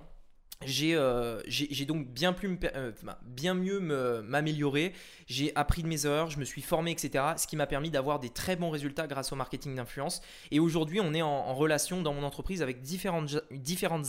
Euh, 0.84 1.42
j'ai 1.48 1.86
donc 1.86 2.08
bien, 2.08 2.34
plus, 2.34 2.58
euh, 2.76 2.92
bien 3.24 3.54
mieux 3.54 3.80
m'améliorer, 3.80 4.94
j'ai 5.28 5.52
appris 5.56 5.84
de 5.84 5.88
mes 5.88 6.06
erreurs, 6.06 6.30
je 6.30 6.40
me 6.40 6.46
suis 6.46 6.62
formé, 6.62 6.92
etc. 6.92 7.24
Ce 7.38 7.48
qui 7.48 7.56
m'a 7.56 7.68
permis 7.68 7.90
d'avoir 7.90 8.20
des 8.20 8.30
très 8.30 8.56
bons 8.56 8.70
résultats 8.70 9.08
grâce 9.08 9.32
au 9.32 9.36
marketing 9.36 9.76
d'influence. 9.76 10.22
Et 10.52 10.60
aujourd'hui, 10.60 11.00
on 11.02 11.14
est 11.14 11.22
en, 11.22 11.54
relation 11.54 12.02
dans 12.02 12.14
mon 12.14 12.24
entreprise 12.24 12.62
avec 12.62 12.82
différentes, 12.82 13.34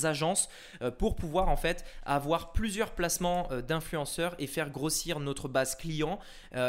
agences 0.04 0.48
euh, 0.82 0.90
pour 0.90 1.14
pouvoir 1.14 1.48
en 1.48 1.56
fait 1.56 1.84
avoir 2.04 2.52
plusieurs 2.52 2.92
placements 2.92 3.48
d'influenceurs 3.66 4.34
et 4.38 4.46
faire 4.46 4.70
grossir 4.70 5.20
notre 5.20 5.48
base 5.48 5.74
client, 5.74 6.18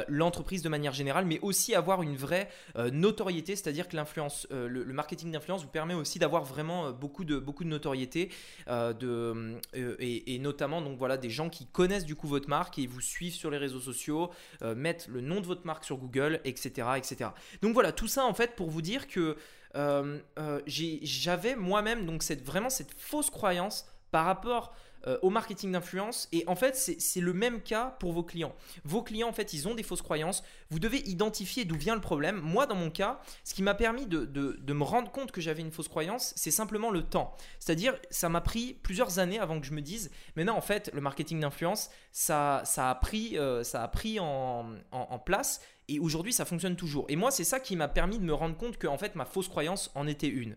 l'entreprise 0.08 0.62
de 0.62 0.70
manière 0.70 0.94
générale, 0.94 1.26
mais 1.26 1.40
aussi 1.42 1.76
avoir 1.76 2.02
une 2.02 2.16
vraie 2.16 2.50
notoriété, 2.92 3.56
c'est-à-dire 3.56 3.88
que 3.88 3.96
l'influence, 3.96 4.48
le, 4.52 4.84
marketing 4.86 5.32
d'influence 5.32 5.64
vous 5.64 5.70
permet 5.70 5.94
aussi 5.94 6.20
d'avoir 6.20 6.44
vraiment 6.44 6.92
beaucoup, 6.92 7.24
de, 7.24 7.38
beaucoup 7.38 7.64
de 7.64 7.70
notoriété, 7.70 8.30
de 8.68 9.60
euh, 9.76 9.96
et, 10.00 10.38
notamment 10.40 10.82
donc 10.82 10.98
voilà 10.98 11.18
des 11.18 11.30
gens 11.30 11.50
qui 11.50 11.66
connaissent 11.68 12.06
du 12.06 12.16
coup 12.16 12.28
votre 12.28 12.50
marque 12.50 12.80
et 12.80 12.88
vous 12.88 13.02
suivent 13.02 13.34
sur 13.34 13.50
les 13.50 13.58
réseaux 13.58 13.80
sociaux, 13.80 14.32
euh, 14.62 14.76
mettent 14.76 15.08
le 15.08 15.22
nom 15.22 15.42
de 15.42 15.46
votre 15.46 15.66
marque 15.66 15.84
sur 15.84 15.98
Google, 15.98 16.40
etc., 16.44 16.88
etc. 16.98 17.32
Donc 17.62 17.74
voilà 17.74 17.92
tout 17.92 18.08
ça 18.08 18.26
en 18.26 18.34
fait 18.34 18.56
pour 18.56 18.70
vous 18.70 18.82
dire 18.82 19.08
que 19.08 19.38
euh, 19.76 20.20
j'avais 20.66 21.56
moi-même 21.56 22.06
donc 22.06 22.24
cette, 22.24 22.44
vraiment 22.44 22.70
cette 22.70 22.94
fausse 22.98 23.30
croyance 23.30 23.86
par 24.12 24.26
rapport 24.26 24.74
euh, 25.08 25.20
au 25.22 25.30
marketing 25.30 25.72
d'influence. 25.72 26.28
Et 26.32 26.44
en 26.48 26.56
fait, 26.56 26.76
c'est 26.76 27.20
le 27.20 27.34
même 27.34 27.62
cas 27.62 27.96
pour 28.00 28.12
vos 28.12 28.24
clients. 28.24 28.56
Vos 28.84 29.04
clients, 29.04 29.28
en 29.28 29.34
fait, 29.34 29.54
ils 29.54 29.68
ont 29.68 29.76
des 29.76 29.84
fausses 29.84 30.02
croyances. 30.02 30.44
Vous 30.72 30.80
devez 30.80 30.98
identifier 31.08 31.64
d'où 31.64 31.76
vient 31.76 31.94
le 31.94 32.02
problème. 32.02 32.40
Moi, 32.42 32.66
dans 32.66 32.76
mon 32.76 32.90
cas, 32.90 33.20
ce 33.44 33.54
qui 33.54 33.62
m'a 33.62 33.76
permis 33.76 34.08
de, 34.08 34.26
de, 34.26 34.74
me 34.74 34.84
rendre 34.84 35.12
compte 35.12 35.32
que 35.32 35.42
j'avais 35.42 35.62
une 35.62 35.72
fausse 35.72 35.88
croyance, 35.88 36.34
c'est 36.36 36.52
simplement 36.52 36.90
le 36.90 37.04
temps. 37.04 37.36
C'est-à-dire, 37.60 37.96
ça 38.10 38.30
m'a 38.30 38.42
pris 38.42 38.74
plusieurs 38.74 39.20
années 39.20 39.40
avant 39.40 39.60
que 39.60 39.68
je 39.68 39.74
me 39.74 39.82
dise, 39.82 40.10
mais 40.36 40.44
non, 40.44 40.54
en 40.54 40.62
fait, 40.62 40.90
le 40.94 41.02
marketing 41.02 41.40
d'influence, 41.40 41.90
ça, 42.12 42.64
ça 42.66 42.90
a 42.90 42.96
pris, 42.96 43.38
euh, 43.38 43.64
ça 43.64 43.84
a 43.84 43.88
pris 43.88 44.20
en, 44.20 44.66
en, 44.92 45.20
place. 45.20 45.62
Et 45.88 46.00
aujourd'hui, 46.00 46.34
ça 46.34 46.46
fonctionne 46.46 46.76
toujours. 46.76 47.06
Et 47.10 47.16
moi, 47.16 47.30
c'est 47.30 47.44
ça 47.44 47.60
qui 47.60 47.76
m'a 47.76 47.88
permis 47.88 48.18
de 48.18 48.24
me 48.24 48.34
rendre 48.34 48.58
compte 48.58 48.78
que, 48.78 48.88
en 48.88 48.98
fait, 48.98 49.16
ma 49.16 49.26
fausse 49.26 49.48
croyance 49.48 49.92
en 49.94 50.08
était 50.08 50.28
une. 50.28 50.56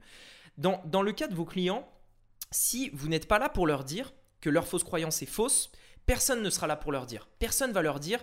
Dans, 0.56 0.80
dans 0.86 1.02
le 1.02 1.12
cas 1.12 1.28
de 1.28 1.34
vos 1.34 1.44
clients, 1.44 1.86
si 2.50 2.90
vous 2.94 3.08
n'êtes 3.08 3.28
pas 3.28 3.38
là 3.38 3.48
pour 3.48 3.66
leur 3.66 3.84
dire, 3.84 4.12
que 4.40 4.50
leur 4.50 4.66
fausse 4.66 4.84
croyance 4.84 5.22
est 5.22 5.26
fausse, 5.26 5.70
personne 6.06 6.42
ne 6.42 6.50
sera 6.50 6.66
là 6.66 6.76
pour 6.76 6.92
leur 6.92 7.06
dire. 7.06 7.28
Personne 7.38 7.72
va 7.72 7.82
leur 7.82 8.00
dire 8.00 8.20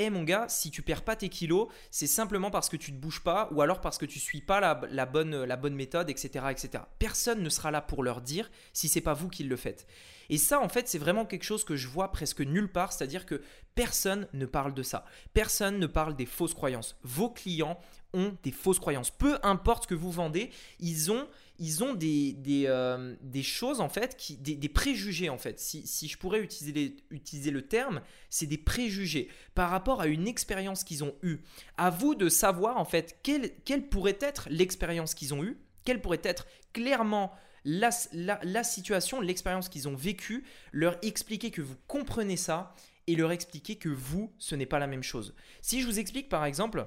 eh, 0.00 0.10
mon 0.10 0.22
gars, 0.22 0.46
si 0.48 0.70
tu 0.70 0.80
perds 0.80 1.02
pas 1.02 1.16
tes 1.16 1.28
kilos, 1.28 1.66
c'est 1.90 2.06
simplement 2.06 2.52
parce 2.52 2.68
que 2.68 2.76
tu 2.76 2.92
ne 2.92 2.98
bouges 2.98 3.20
pas 3.20 3.48
ou 3.50 3.62
alors 3.62 3.80
parce 3.80 3.98
que 3.98 4.06
tu 4.06 4.20
suis 4.20 4.40
pas 4.40 4.60
la, 4.60 5.06
bonne, 5.06 5.42
la 5.42 5.56
bonne 5.56 5.74
méthode, 5.74 6.08
etc., 6.08 6.46
etc. 6.50 6.84
Personne 7.00 7.42
ne 7.42 7.48
sera 7.48 7.72
là 7.72 7.80
pour 7.80 8.04
leur 8.04 8.20
dire 8.20 8.48
si 8.72 8.88
c'est 8.88 9.00
pas 9.00 9.12
vous 9.12 9.28
qui 9.28 9.42
le 9.42 9.56
faites. 9.56 9.88
Et 10.30 10.38
ça, 10.38 10.60
en 10.60 10.68
fait, 10.68 10.88
c'est 10.88 10.98
vraiment 10.98 11.26
quelque 11.26 11.42
chose 11.42 11.64
que 11.64 11.74
je 11.74 11.88
vois 11.88 12.12
presque 12.12 12.42
nulle 12.42 12.70
part, 12.70 12.92
c'est-à-dire 12.92 13.26
que 13.26 13.42
personne 13.74 14.28
ne 14.34 14.46
parle 14.46 14.72
de 14.72 14.84
ça. 14.84 15.04
Personne 15.34 15.80
ne 15.80 15.86
parle 15.86 16.14
des 16.14 16.26
fausses 16.26 16.54
croyances. 16.54 16.96
Vos 17.02 17.30
clients 17.30 17.80
ont 18.14 18.36
des 18.44 18.52
fausses 18.52 18.78
croyances. 18.78 19.10
Peu 19.10 19.38
importe 19.42 19.82
ce 19.84 19.88
que 19.88 19.94
vous 19.96 20.12
vendez, 20.12 20.50
ils 20.78 21.10
ont 21.10 21.26
ils 21.58 21.82
ont 21.82 21.94
des, 21.94 22.32
des, 22.34 22.66
euh, 22.66 23.14
choses 23.42 23.80
en 23.80 23.88
fait, 23.88 24.16
des, 24.40 24.54
des 24.54 24.68
préjugés 24.68 25.28
en 25.28 25.38
fait. 25.38 25.58
Si, 25.58 25.86
si, 25.86 26.08
je 26.08 26.16
pourrais 26.16 26.40
utiliser, 26.40 26.96
utiliser 27.10 27.50
le 27.50 27.62
terme, 27.62 28.00
c'est 28.30 28.46
des 28.46 28.58
préjugés 28.58 29.28
par 29.54 29.70
rapport 29.70 30.00
à 30.00 30.06
une 30.06 30.28
expérience 30.28 30.84
qu'ils 30.84 31.02
ont 31.02 31.14
eue. 31.22 31.38
À 31.76 31.90
vous 31.90 32.14
de 32.14 32.28
savoir 32.28 32.78
en 32.78 32.84
fait 32.84 33.18
quelle, 33.22 33.50
quelle 33.64 33.88
pourrait 33.88 34.18
être 34.20 34.48
l'expérience 34.50 35.14
qu'ils 35.14 35.34
ont 35.34 35.42
eue, 35.42 35.58
quelle 35.84 36.00
pourrait 36.00 36.20
être 36.22 36.46
clairement 36.72 37.32
la, 37.64 37.90
la, 38.12 38.38
la 38.44 38.62
situation, 38.64 39.20
l'expérience 39.20 39.68
qu'ils 39.68 39.88
ont 39.88 39.96
vécue, 39.96 40.44
leur 40.72 40.96
expliquer 41.02 41.50
que 41.50 41.60
vous 41.60 41.76
comprenez 41.88 42.36
ça 42.36 42.74
et 43.08 43.16
leur 43.16 43.32
expliquer 43.32 43.76
que 43.76 43.88
vous, 43.88 44.32
ce 44.38 44.54
n'est 44.54 44.66
pas 44.66 44.78
la 44.78 44.86
même 44.86 45.02
chose. 45.02 45.34
Si 45.60 45.80
je 45.80 45.86
vous 45.86 45.98
explique 45.98 46.28
par 46.28 46.44
exemple 46.44 46.86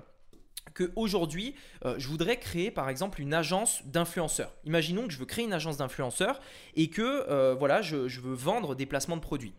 qu'aujourd'hui, 0.74 1.56
euh, 1.86 1.96
je 1.98 2.08
voudrais 2.08 2.40
créer 2.40 2.72
par 2.72 2.90
exemple 2.90 3.22
une 3.22 3.34
agence 3.34 3.82
d'influenceurs. 3.86 4.54
Imaginons 4.66 5.08
que 5.08 5.14
je 5.14 5.18
veux 5.18 5.26
créer 5.26 5.46
une 5.46 5.54
agence 5.54 5.78
d'influenceurs 5.78 6.40
et 6.76 6.90
que 6.90 7.02
euh, 7.02 7.56
voilà, 7.58 7.82
je, 7.82 7.96
veux 7.96 8.34
vendre 8.34 8.76
des 8.76 8.86
placements 8.86 9.18
de 9.18 9.22
produits. 9.22 9.54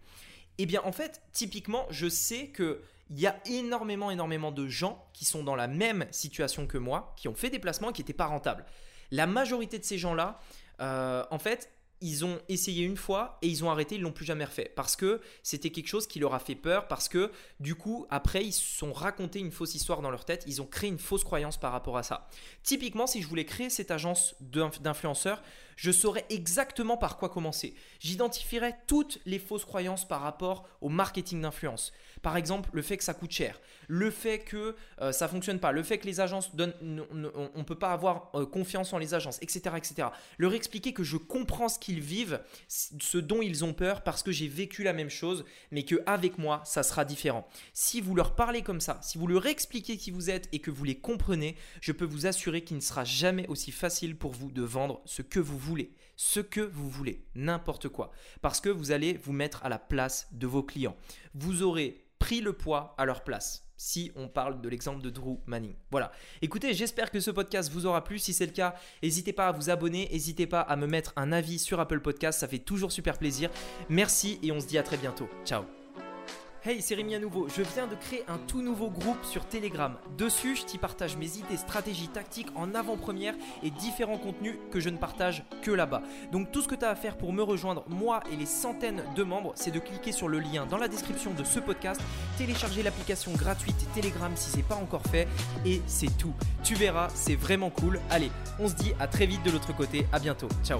Eh 0.58 0.66
bien, 0.66 0.80
en 0.84 0.92
fait, 0.92 1.22
typiquement, 1.32 1.86
je 1.90 2.08
sais 2.08 2.48
que 2.48 2.82
il 3.10 3.20
y 3.20 3.26
a 3.26 3.36
énormément, 3.44 4.10
énormément 4.10 4.52
de 4.52 4.66
gens 4.68 5.06
qui 5.12 5.26
sont 5.26 5.42
dans 5.42 5.56
la 5.56 5.66
même 5.66 6.06
situation 6.10 6.66
que 6.66 6.78
moi, 6.78 7.14
qui 7.18 7.28
ont 7.28 7.34
fait 7.34 7.50
des 7.50 7.58
placements 7.58 7.92
qui 7.92 8.00
n'étaient 8.00 8.14
pas 8.14 8.26
rentables. 8.26 8.64
La 9.10 9.26
majorité 9.26 9.78
de 9.78 9.84
ces 9.84 9.98
gens-là, 9.98 10.40
euh, 10.80 11.22
en 11.30 11.38
fait, 11.38 11.70
ils 12.02 12.24
ont 12.24 12.38
essayé 12.48 12.84
une 12.84 12.96
fois 12.96 13.38
et 13.42 13.48
ils 13.48 13.64
ont 13.64 13.70
arrêté, 13.70 13.94
ils 13.94 14.00
l'ont 14.00 14.12
plus 14.12 14.24
jamais 14.24 14.44
refait 14.44 14.70
parce 14.74 14.96
que 14.96 15.20
c'était 15.42 15.70
quelque 15.70 15.88
chose 15.88 16.06
qui 16.06 16.18
leur 16.18 16.34
a 16.34 16.38
fait 16.38 16.54
peur 16.54 16.88
parce 16.88 17.08
que 17.08 17.30
du 17.60 17.74
coup 17.74 18.06
après 18.10 18.44
ils 18.44 18.52
se 18.52 18.76
sont 18.78 18.92
raconté 18.92 19.38
une 19.38 19.52
fausse 19.52 19.74
histoire 19.74 20.02
dans 20.02 20.10
leur 20.10 20.24
tête, 20.24 20.44
ils 20.46 20.60
ont 20.60 20.66
créé 20.66 20.90
une 20.90 20.98
fausse 20.98 21.24
croyance 21.24 21.58
par 21.58 21.72
rapport 21.72 21.96
à 21.96 22.02
ça. 22.02 22.28
Typiquement, 22.62 23.06
si 23.06 23.22
je 23.22 23.28
voulais 23.28 23.44
créer 23.44 23.70
cette 23.70 23.90
agence 23.90 24.34
d'influenceurs, 24.40 25.42
je 25.76 25.90
saurais 25.90 26.26
exactement 26.28 26.96
par 26.96 27.16
quoi 27.16 27.28
commencer. 27.28 27.74
J'identifierais 27.98 28.78
toutes 28.86 29.20
les 29.24 29.38
fausses 29.38 29.64
croyances 29.64 30.06
par 30.06 30.20
rapport 30.20 30.68
au 30.80 30.88
marketing 30.88 31.40
d'influence. 31.40 31.92
Par 32.22 32.36
exemple, 32.36 32.70
le 32.72 32.82
fait 32.82 32.96
que 32.96 33.04
ça 33.04 33.14
coûte 33.14 33.32
cher, 33.32 33.60
le 33.88 34.10
fait 34.10 34.38
que 34.38 34.76
ça 34.98 35.04
euh, 35.04 35.12
ça 35.12 35.28
fonctionne 35.28 35.60
pas, 35.60 35.70
le 35.70 35.84
fait 35.84 35.98
que 35.98 36.06
les 36.06 36.20
agences 36.20 36.54
donnent, 36.56 36.74
on 36.82 37.58
ne 37.58 37.62
peut 37.62 37.78
pas 37.78 37.92
avoir 37.92 38.30
euh, 38.34 38.44
confiance 38.44 38.92
en 38.92 38.98
les 38.98 39.14
agences, 39.14 39.38
etc., 39.40 39.76
etc. 39.76 40.08
Leur 40.36 40.52
expliquer 40.52 40.92
que 40.92 41.04
je 41.04 41.16
comprends 41.16 41.68
ce 41.68 41.78
qu'ils 41.78 42.00
vivent, 42.00 42.40
ce 42.66 43.18
dont 43.18 43.40
ils 43.40 43.64
ont 43.64 43.72
peur, 43.72 44.02
parce 44.02 44.24
que 44.24 44.32
j'ai 44.32 44.48
vécu 44.48 44.82
la 44.82 44.92
même 44.92 45.10
chose, 45.10 45.44
mais 45.70 45.84
que 45.84 46.02
avec 46.06 46.38
moi, 46.38 46.60
ça 46.64 46.82
sera 46.82 47.04
différent. 47.04 47.46
Si 47.72 48.00
vous 48.00 48.16
leur 48.16 48.34
parlez 48.34 48.62
comme 48.62 48.80
ça, 48.80 48.98
si 49.00 49.16
vous 49.16 49.28
leur 49.28 49.46
expliquez 49.46 49.96
qui 49.96 50.10
vous 50.10 50.28
êtes 50.28 50.48
et 50.52 50.58
que 50.58 50.72
vous 50.72 50.84
les 50.84 50.96
comprenez, 50.96 51.56
je 51.80 51.92
peux 51.92 52.04
vous 52.04 52.26
assurer 52.26 52.62
qu'il 52.62 52.76
ne 52.76 52.82
sera 52.82 53.04
jamais 53.04 53.46
aussi 53.48 53.70
facile 53.70 54.16
pour 54.16 54.32
vous 54.32 54.50
de 54.50 54.62
vendre 54.62 55.02
ce 55.04 55.22
que 55.22 55.40
vous 55.40 55.58
voulez, 55.58 55.94
ce 56.16 56.40
que 56.40 56.60
vous 56.60 56.88
voulez, 56.88 57.24
n'importe 57.34 57.88
quoi, 57.88 58.12
parce 58.40 58.60
que 58.60 58.68
vous 58.68 58.90
allez 58.90 59.14
vous 59.14 59.32
mettre 59.32 59.64
à 59.64 59.68
la 59.68 59.78
place 59.78 60.28
de 60.32 60.46
vos 60.46 60.62
clients. 60.62 60.96
Vous 61.34 61.62
aurez 61.62 62.02
le 62.40 62.52
poids 62.52 62.94
à 62.98 63.04
leur 63.04 63.24
place. 63.24 63.68
Si 63.76 64.12
on 64.14 64.28
parle 64.28 64.60
de 64.60 64.68
l'exemple 64.68 65.02
de 65.02 65.10
Drew 65.10 65.40
Manning. 65.46 65.74
Voilà. 65.90 66.12
Écoutez, 66.40 66.72
j'espère 66.72 67.10
que 67.10 67.18
ce 67.18 67.32
podcast 67.32 67.70
vous 67.72 67.86
aura 67.86 68.04
plu. 68.04 68.18
Si 68.18 68.32
c'est 68.32 68.46
le 68.46 68.52
cas, 68.52 68.76
n'hésitez 69.02 69.32
pas 69.32 69.48
à 69.48 69.52
vous 69.52 69.70
abonner, 69.70 70.08
n'hésitez 70.12 70.46
pas 70.46 70.60
à 70.60 70.76
me 70.76 70.86
mettre 70.86 71.12
un 71.16 71.32
avis 71.32 71.58
sur 71.58 71.80
Apple 71.80 72.00
Podcast, 72.00 72.38
ça 72.38 72.48
fait 72.48 72.58
toujours 72.58 72.92
super 72.92 73.18
plaisir. 73.18 73.50
Merci 73.88 74.38
et 74.42 74.52
on 74.52 74.60
se 74.60 74.66
dit 74.66 74.78
à 74.78 74.84
très 74.84 74.96
bientôt. 74.96 75.28
Ciao. 75.44 75.81
Hey, 76.64 76.80
c'est 76.80 76.94
Rémi 76.94 77.16
à 77.16 77.18
nouveau. 77.18 77.48
Je 77.48 77.62
viens 77.74 77.88
de 77.88 77.96
créer 77.96 78.22
un 78.28 78.38
tout 78.38 78.62
nouveau 78.62 78.88
groupe 78.88 79.24
sur 79.24 79.44
Telegram. 79.44 79.96
Dessus, 80.16 80.54
je 80.54 80.64
t'y 80.64 80.78
partage 80.78 81.16
mes 81.16 81.38
idées, 81.38 81.56
stratégies, 81.56 82.06
tactiques 82.06 82.50
en 82.54 82.72
avant-première 82.76 83.34
et 83.64 83.70
différents 83.70 84.16
contenus 84.16 84.54
que 84.70 84.78
je 84.78 84.88
ne 84.88 84.96
partage 84.96 85.42
que 85.62 85.72
là-bas. 85.72 86.02
Donc 86.30 86.52
tout 86.52 86.62
ce 86.62 86.68
que 86.68 86.76
tu 86.76 86.84
as 86.84 86.90
à 86.90 86.94
faire 86.94 87.18
pour 87.18 87.32
me 87.32 87.42
rejoindre, 87.42 87.82
moi 87.88 88.22
et 88.30 88.36
les 88.36 88.46
centaines 88.46 89.02
de 89.16 89.24
membres, 89.24 89.50
c'est 89.56 89.72
de 89.72 89.80
cliquer 89.80 90.12
sur 90.12 90.28
le 90.28 90.38
lien 90.38 90.64
dans 90.64 90.78
la 90.78 90.86
description 90.86 91.34
de 91.34 91.42
ce 91.42 91.58
podcast, 91.58 92.00
télécharger 92.38 92.84
l'application 92.84 93.32
gratuite 93.32 93.88
Telegram 93.92 94.30
si 94.36 94.50
c'est 94.50 94.62
pas 94.62 94.76
encore 94.76 95.02
fait 95.10 95.26
et 95.66 95.82
c'est 95.88 96.16
tout. 96.16 96.32
Tu 96.62 96.76
verras, 96.76 97.08
c'est 97.12 97.34
vraiment 97.34 97.70
cool. 97.70 97.98
Allez, 98.08 98.30
on 98.60 98.68
se 98.68 98.74
dit 98.74 98.92
à 99.00 99.08
très 99.08 99.26
vite 99.26 99.42
de 99.42 99.50
l'autre 99.50 99.74
côté. 99.74 100.06
À 100.12 100.20
bientôt. 100.20 100.48
Ciao. 100.62 100.78